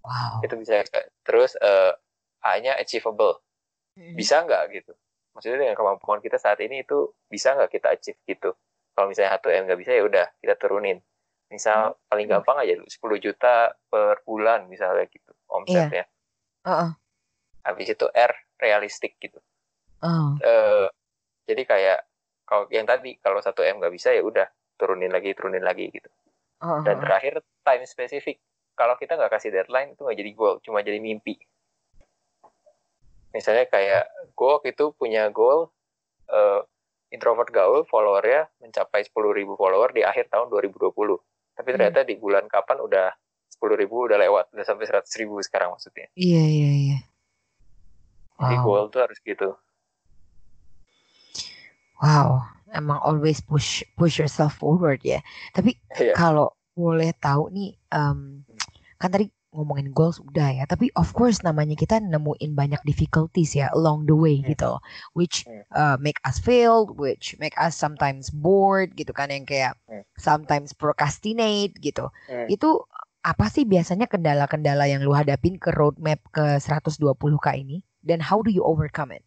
[0.06, 0.40] Wow.
[0.46, 0.80] Itu bisa
[1.26, 1.92] terus eh,
[2.40, 3.40] A-nya achievable.
[4.16, 4.92] Bisa nggak gitu?
[5.36, 8.50] Maksudnya dengan kemampuan kita saat ini itu bisa nggak kita achieve gitu?
[8.96, 10.98] Kalau misalnya 1 m nggak bisa ya udah kita turunin.
[11.50, 16.06] Misal paling gampang aja 10 juta per bulan misalnya gitu omsetnya.
[16.66, 16.90] Heeh.
[17.60, 19.36] habis itu R realistik gitu.
[20.00, 20.32] Oh.
[20.40, 20.88] Eh,
[21.44, 21.98] jadi kayak
[22.48, 24.48] kalau yang tadi kalau 1 m nggak bisa ya udah
[24.80, 26.08] turunin lagi turunin lagi gitu.
[26.60, 28.40] Oh, dan terakhir time spesifik.
[28.76, 31.36] Kalau kita nggak kasih deadline itu nggak jadi goal cuma jadi mimpi
[33.30, 35.70] misalnya kayak gue waktu itu punya goal
[36.30, 36.60] eh,
[37.10, 40.94] introvert gaul followernya mencapai 10.000 follower di akhir tahun 2020
[41.58, 43.08] tapi ternyata di bulan kapan udah
[43.50, 46.98] 10.000 udah lewat udah sampai 100.000 sekarang maksudnya iya iya iya
[48.40, 48.64] jadi Wow.
[48.64, 49.52] goal tuh harus gitu
[52.00, 55.20] Wow, emang always push push yourself forward ya.
[55.52, 56.16] Tapi Iya.
[56.16, 58.40] kalau boleh tahu nih, em,
[58.96, 60.64] kan tadi ngomongin goals udah ya.
[60.64, 64.48] Tapi of course namanya kita nemuin banyak difficulties ya along the way Hmm.
[64.48, 64.72] gitu,
[65.12, 65.62] which Hmm.
[65.74, 70.06] uh, make us fail, which make us sometimes bored gitu kan yang kayak Hmm.
[70.16, 72.08] sometimes procrastinate gitu.
[72.46, 72.86] Itu
[73.20, 77.82] apa sih biasanya kendala-kendala yang lu hadapin ke roadmap ke 120k ini?
[78.00, 79.26] Dan how do you overcome it?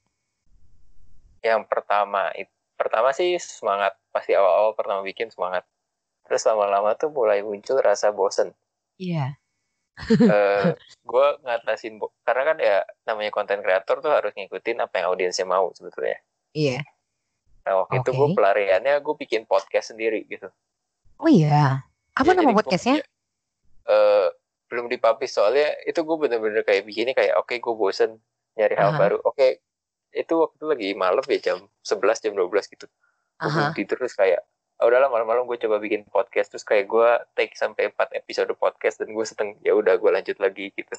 [1.43, 2.47] yang pertama it-
[2.79, 5.67] pertama sih semangat pasti awal-awal pertama bikin semangat
[6.23, 8.55] terus lama-lama tuh mulai muncul rasa bosen
[8.95, 9.35] Iya.
[10.09, 10.73] Eh
[11.05, 15.69] gue ngatasin karena kan ya namanya konten kreator tuh harus ngikutin apa yang audiensnya mau
[15.71, 16.17] sebetulnya
[16.53, 16.81] Iya.
[17.63, 20.49] nah waktu itu gue pelariannya gue bikin podcast sendiri gitu
[21.21, 21.85] Oh iya.
[22.17, 22.99] Apa Ya, nama gua podcastnya?
[23.83, 24.27] eh
[24.67, 28.17] belum dipublish soalnya itu gue bener-bener kayak begini kayak oke gue bosen
[28.57, 28.99] nyari hal Aha.
[28.99, 29.61] baru oke
[30.09, 32.91] itu waktu itu lagi malam ya jam 11 jam 12 gitu gue
[33.39, 33.53] Aha.
[33.69, 34.41] berhenti terus kayak
[34.83, 37.09] "Ah, udahlah malam-malam gue coba bikin podcast terus kayak gue
[37.39, 40.91] take sampai 4 episode podcast dan gue seteng ya udah gue lanjut lagi gitu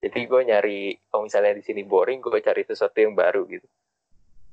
[0.00, 0.80] jadi gue nyari
[1.12, 3.68] kalau misalnya di sini boring gue cari sesuatu yang baru gitu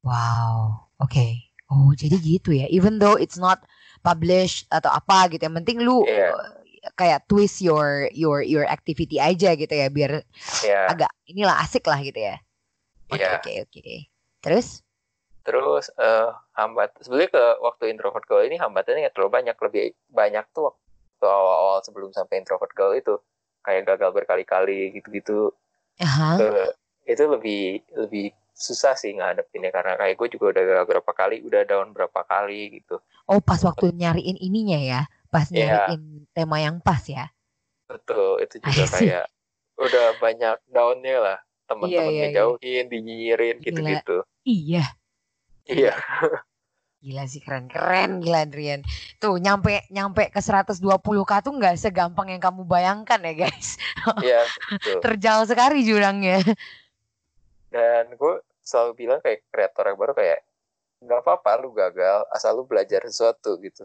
[0.06, 0.86] Wow.
[1.02, 1.50] Oke.
[1.66, 2.70] Oh, jadi gitu ya.
[2.70, 3.66] Even though it's not
[4.06, 6.30] published atau apa gitu, yang penting lu Iya.
[6.30, 6.62] uh,
[6.94, 10.22] kayak twist your your your activity aja gitu ya, biar
[10.62, 12.38] ya agak inilah asik lah gitu ya.
[13.10, 13.42] Oke Iya.
[13.42, 13.96] oke oke.
[14.46, 14.85] Terus?
[15.46, 20.46] Terus eh hambat sebenarnya ke waktu introvert girl ini hambatannya nggak terlalu banyak lebih banyak
[20.52, 23.14] tuh waktu awal-awal sebelum sampai introvert girl itu
[23.62, 25.54] kayak gagal berkali-kali gitu-gitu
[26.02, 26.42] Aha.
[26.42, 26.70] Eh,
[27.06, 31.62] itu lebih lebih susah sih ngadepinnya karena kayak gue juga udah gagal berapa kali udah
[31.64, 35.90] down berapa kali gitu Oh, pas waktu nyariin ininya ya, pas Iya.
[35.90, 37.30] nyariin tema yang pas ya.
[37.86, 39.26] betul itu juga kayak
[39.78, 42.26] udah banyak downnya lah teman-teman Iya, iya, iya.
[42.34, 44.86] ngejauhin dinyinyirin gitu-gitu Iya.
[45.68, 45.94] Iya
[47.06, 48.82] Gila sih keren-keren gila Adrian.
[49.22, 50.82] Tuh nyampe nyampe ke 120k
[51.46, 53.78] tuh nggak segampang yang kamu bayangkan ya guys.
[54.26, 54.42] iya
[55.06, 56.42] Terjal sekali jurangnya.
[57.70, 60.40] dan gue selalu bilang kayak kreator yang baru kayak
[61.04, 63.84] nggak apa-apa lu gagal asal lu belajar sesuatu gitu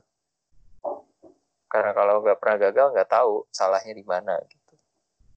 [1.66, 4.74] karena kalau nggak pernah gagal nggak tahu salahnya di mana gitu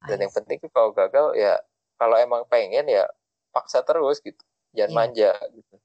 [0.06, 1.58] dan yang penting tuh kalau gagal ya
[1.98, 3.10] kalau emang pengen ya
[3.50, 4.40] paksa terus gitu
[4.72, 4.98] jangan Iya.
[4.98, 5.76] manja gitu.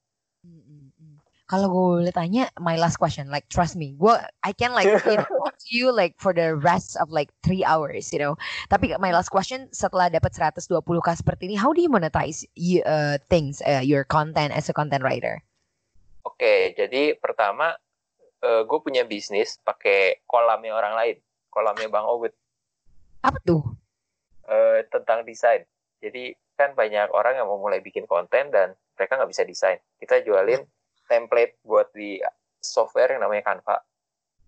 [1.49, 4.13] Kalau gue boleh tanya, my last question, like trust me, gue
[4.45, 7.65] I can like you know, talk to you like for the rest of like three
[7.65, 8.37] hours, you know.
[8.69, 13.17] Tapi my last question, setelah dapat 120k seperti ini, how do you monetize you, uh,
[13.33, 15.41] things, uh, your content as a content writer?
[16.19, 17.73] oke jadi pertama
[18.39, 21.17] gue punya bisnis pakai kolamnya orang lain
[21.49, 22.31] kolamnya bang Obet
[23.19, 23.63] Apa tuh?
[24.47, 25.67] eh, tentang desain.
[25.99, 29.79] Jadi kan banyak orang yang mau mulai bikin konten dan mereka nggak bisa desain.
[29.99, 30.63] Kita jualin
[31.09, 32.21] template buat di
[32.61, 33.81] software yang namanya Canva.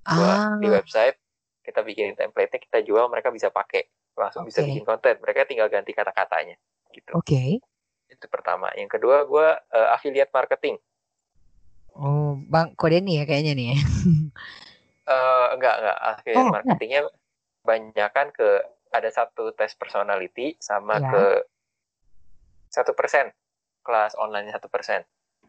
[0.06, 1.18] Buat Ah, di website
[1.62, 4.70] kita bikin template-nya kita jual mereka bisa pakai langsung bisa Oke.
[4.70, 5.18] bikin konten.
[5.18, 6.56] Mereka tinggal ganti kata-katanya
[6.94, 7.18] gitu.
[7.18, 7.44] oke.
[8.12, 8.70] Itu pertama.
[8.78, 9.48] Yang kedua gue
[9.98, 10.78] affiliate marketing.
[11.92, 13.68] Oh, bang kode nih ya kayaknya nih.
[13.74, 13.78] ya.
[15.02, 17.02] Eh enggak enggak affiliate Oh, marketingnya
[17.66, 18.48] banyakan ke
[18.92, 21.10] ada satu tes personality sama Ya.
[21.10, 21.24] ke
[22.72, 23.32] satu persen
[23.84, 25.04] kelas online satu persen.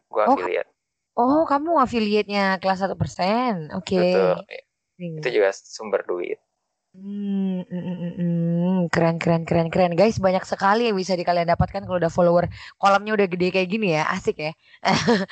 [0.09, 0.69] Gue Oh, affiliate.
[1.17, 3.69] Oh, kamu affiliate-nya kelas 1%.
[3.77, 4.01] Oke.
[4.01, 4.33] Betul.
[4.99, 5.17] Hmm.
[5.19, 6.39] Itu juga sumber duit.
[6.93, 8.77] Hmm, mm, mm, mm, mm.
[8.93, 9.97] keren keren keren keren.
[9.97, 12.45] Guys banyak sekali yang bisa di kalian dapatkan kalau udah follower.
[12.77, 14.53] Kolamnya udah gede kayak gini ya asik ya?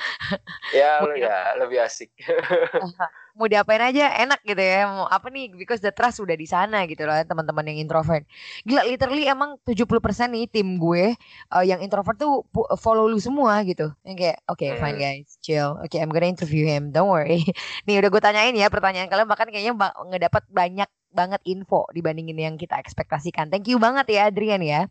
[0.74, 2.10] Ya, Mungkin- ya lebih asik.
[3.38, 4.90] mau diapain aja enak gitu ya.
[4.90, 8.26] Mau apa nih because the trust udah di sana gitu loh teman-teman yang introvert.
[8.66, 12.42] Gila literally emang 70% nih tim gue eh, yang introvert tuh
[12.82, 13.86] follow lu semua gitu.
[14.02, 15.04] Yang kayak oke fine Hmm.
[15.06, 15.78] guys chill.
[15.78, 16.90] Oke I'm gonna interview him.
[16.90, 17.46] Don't worry.
[17.86, 19.78] Nih udah gue tanyain ya pertanyaan kalian bahkan kayaknya
[20.10, 24.88] ngedapat banyak banget info dibandingin yang kita ekspektasikan thank you banget ya Adrian ya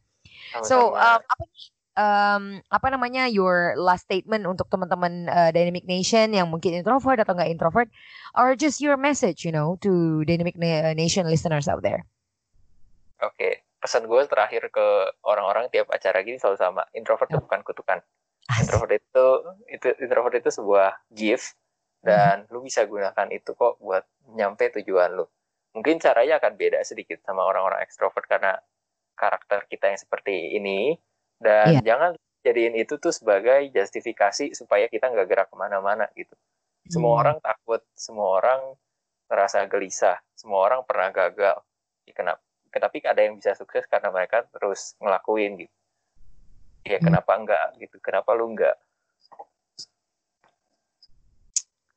[0.64, 1.64] So, um, apa nih,
[1.98, 7.34] um, apa namanya your last statement untuk teman-teman uh, Dynamic Nation yang mungkin introvert atau
[7.36, 7.90] nggak introvert,
[8.36, 12.04] or just your message, you know, to Dynamic Na- Nation listeners out there.
[13.22, 14.88] Oke, pesan gue terakhir ke
[15.22, 16.84] orang-orang tiap acara gini selalu sama.
[16.98, 18.00] Introvert itu bukan kutukan.
[18.58, 19.26] Introvert itu
[19.70, 21.54] itu introvert itu sebuah gift
[22.02, 24.02] dan lu bisa gunakan itu kok buat
[24.34, 25.30] nyampe tujuan lu.
[25.72, 28.60] Mungkin caranya akan beda sedikit sama orang-orang ekstrovert karena
[29.16, 30.98] karakter kita yang seperti ini
[31.40, 31.96] dan Iya.
[31.96, 32.12] jangan
[32.42, 36.34] jadiin itu tuh sebagai justifikasi supaya kita nggak gerak ke mana-mana gitu.
[36.90, 37.22] Semua Hmm.
[37.24, 38.62] orang takut, semua orang
[39.32, 41.62] merasa gelisah, semua orang pernah gagal.
[42.04, 42.42] Ya, Kenapa?
[42.72, 45.76] Tapi ada yang bisa sukses karena mereka terus ngelakuin gitu.
[46.88, 47.06] Ya Hmm.
[47.14, 47.96] kenapa enggak gitu?
[48.02, 48.76] Kenapa lu enggak?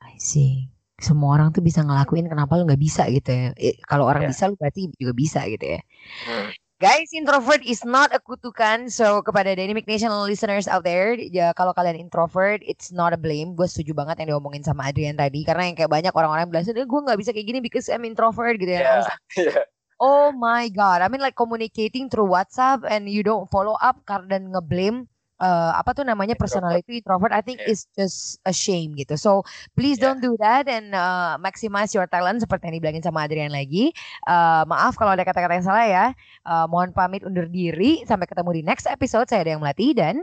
[0.04, 0.73] I see.
[1.03, 3.51] Semua orang tuh bisa ngelakuin, kenapa lu nggak bisa gitu ya?
[3.59, 4.30] Eh, kalau orang Ya.
[4.30, 5.80] bisa, lu berarti juga bisa gitu ya.
[6.26, 6.55] Hmm.
[6.82, 8.90] Guys, introvert is not a kutukan.
[8.90, 13.55] So kepada Dynamic Nation listeners out there, ya kalau kalian introvert, it's not a blame.
[13.55, 16.84] Gue setuju banget yang diomongin sama Adrian tadi, karena yang kayak banyak orang-orang bilang, "Eh,
[16.84, 19.01] gue nggak bisa kayak gini because I'm introvert gitu ya.
[19.01, 19.62] Like, ya.
[20.03, 24.42] oh my god, I mean like communicating through WhatsApp and you don't follow up karena
[24.42, 25.07] ngeblame
[25.39, 27.70] eh, apa tuh namanya personality introvert I think Yeah.
[27.70, 29.14] is just a shame gitu.
[29.16, 30.12] So please Yeah.
[30.14, 33.95] don't do that and uh, maximize your talent seperti yang dibilangin sama Adrian lagi.
[34.26, 36.07] Eh, maaf kalau ada kata-kata yang salah ya.
[36.43, 38.03] Eh, mohon pamit undur diri.
[38.05, 39.26] Sampai ketemu di next episode.
[39.26, 40.20] Saya ada yang melatih dan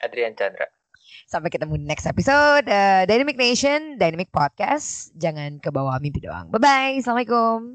[0.00, 0.68] Adrian Chandra.
[1.24, 5.08] sampai ketemu di next episode eh, Dynamic Nation, Dynamic Podcast.
[5.16, 6.52] Jangan ke bawah mimpi doang.
[6.52, 6.92] Bye bye.
[7.00, 7.72] Assalamualaikum.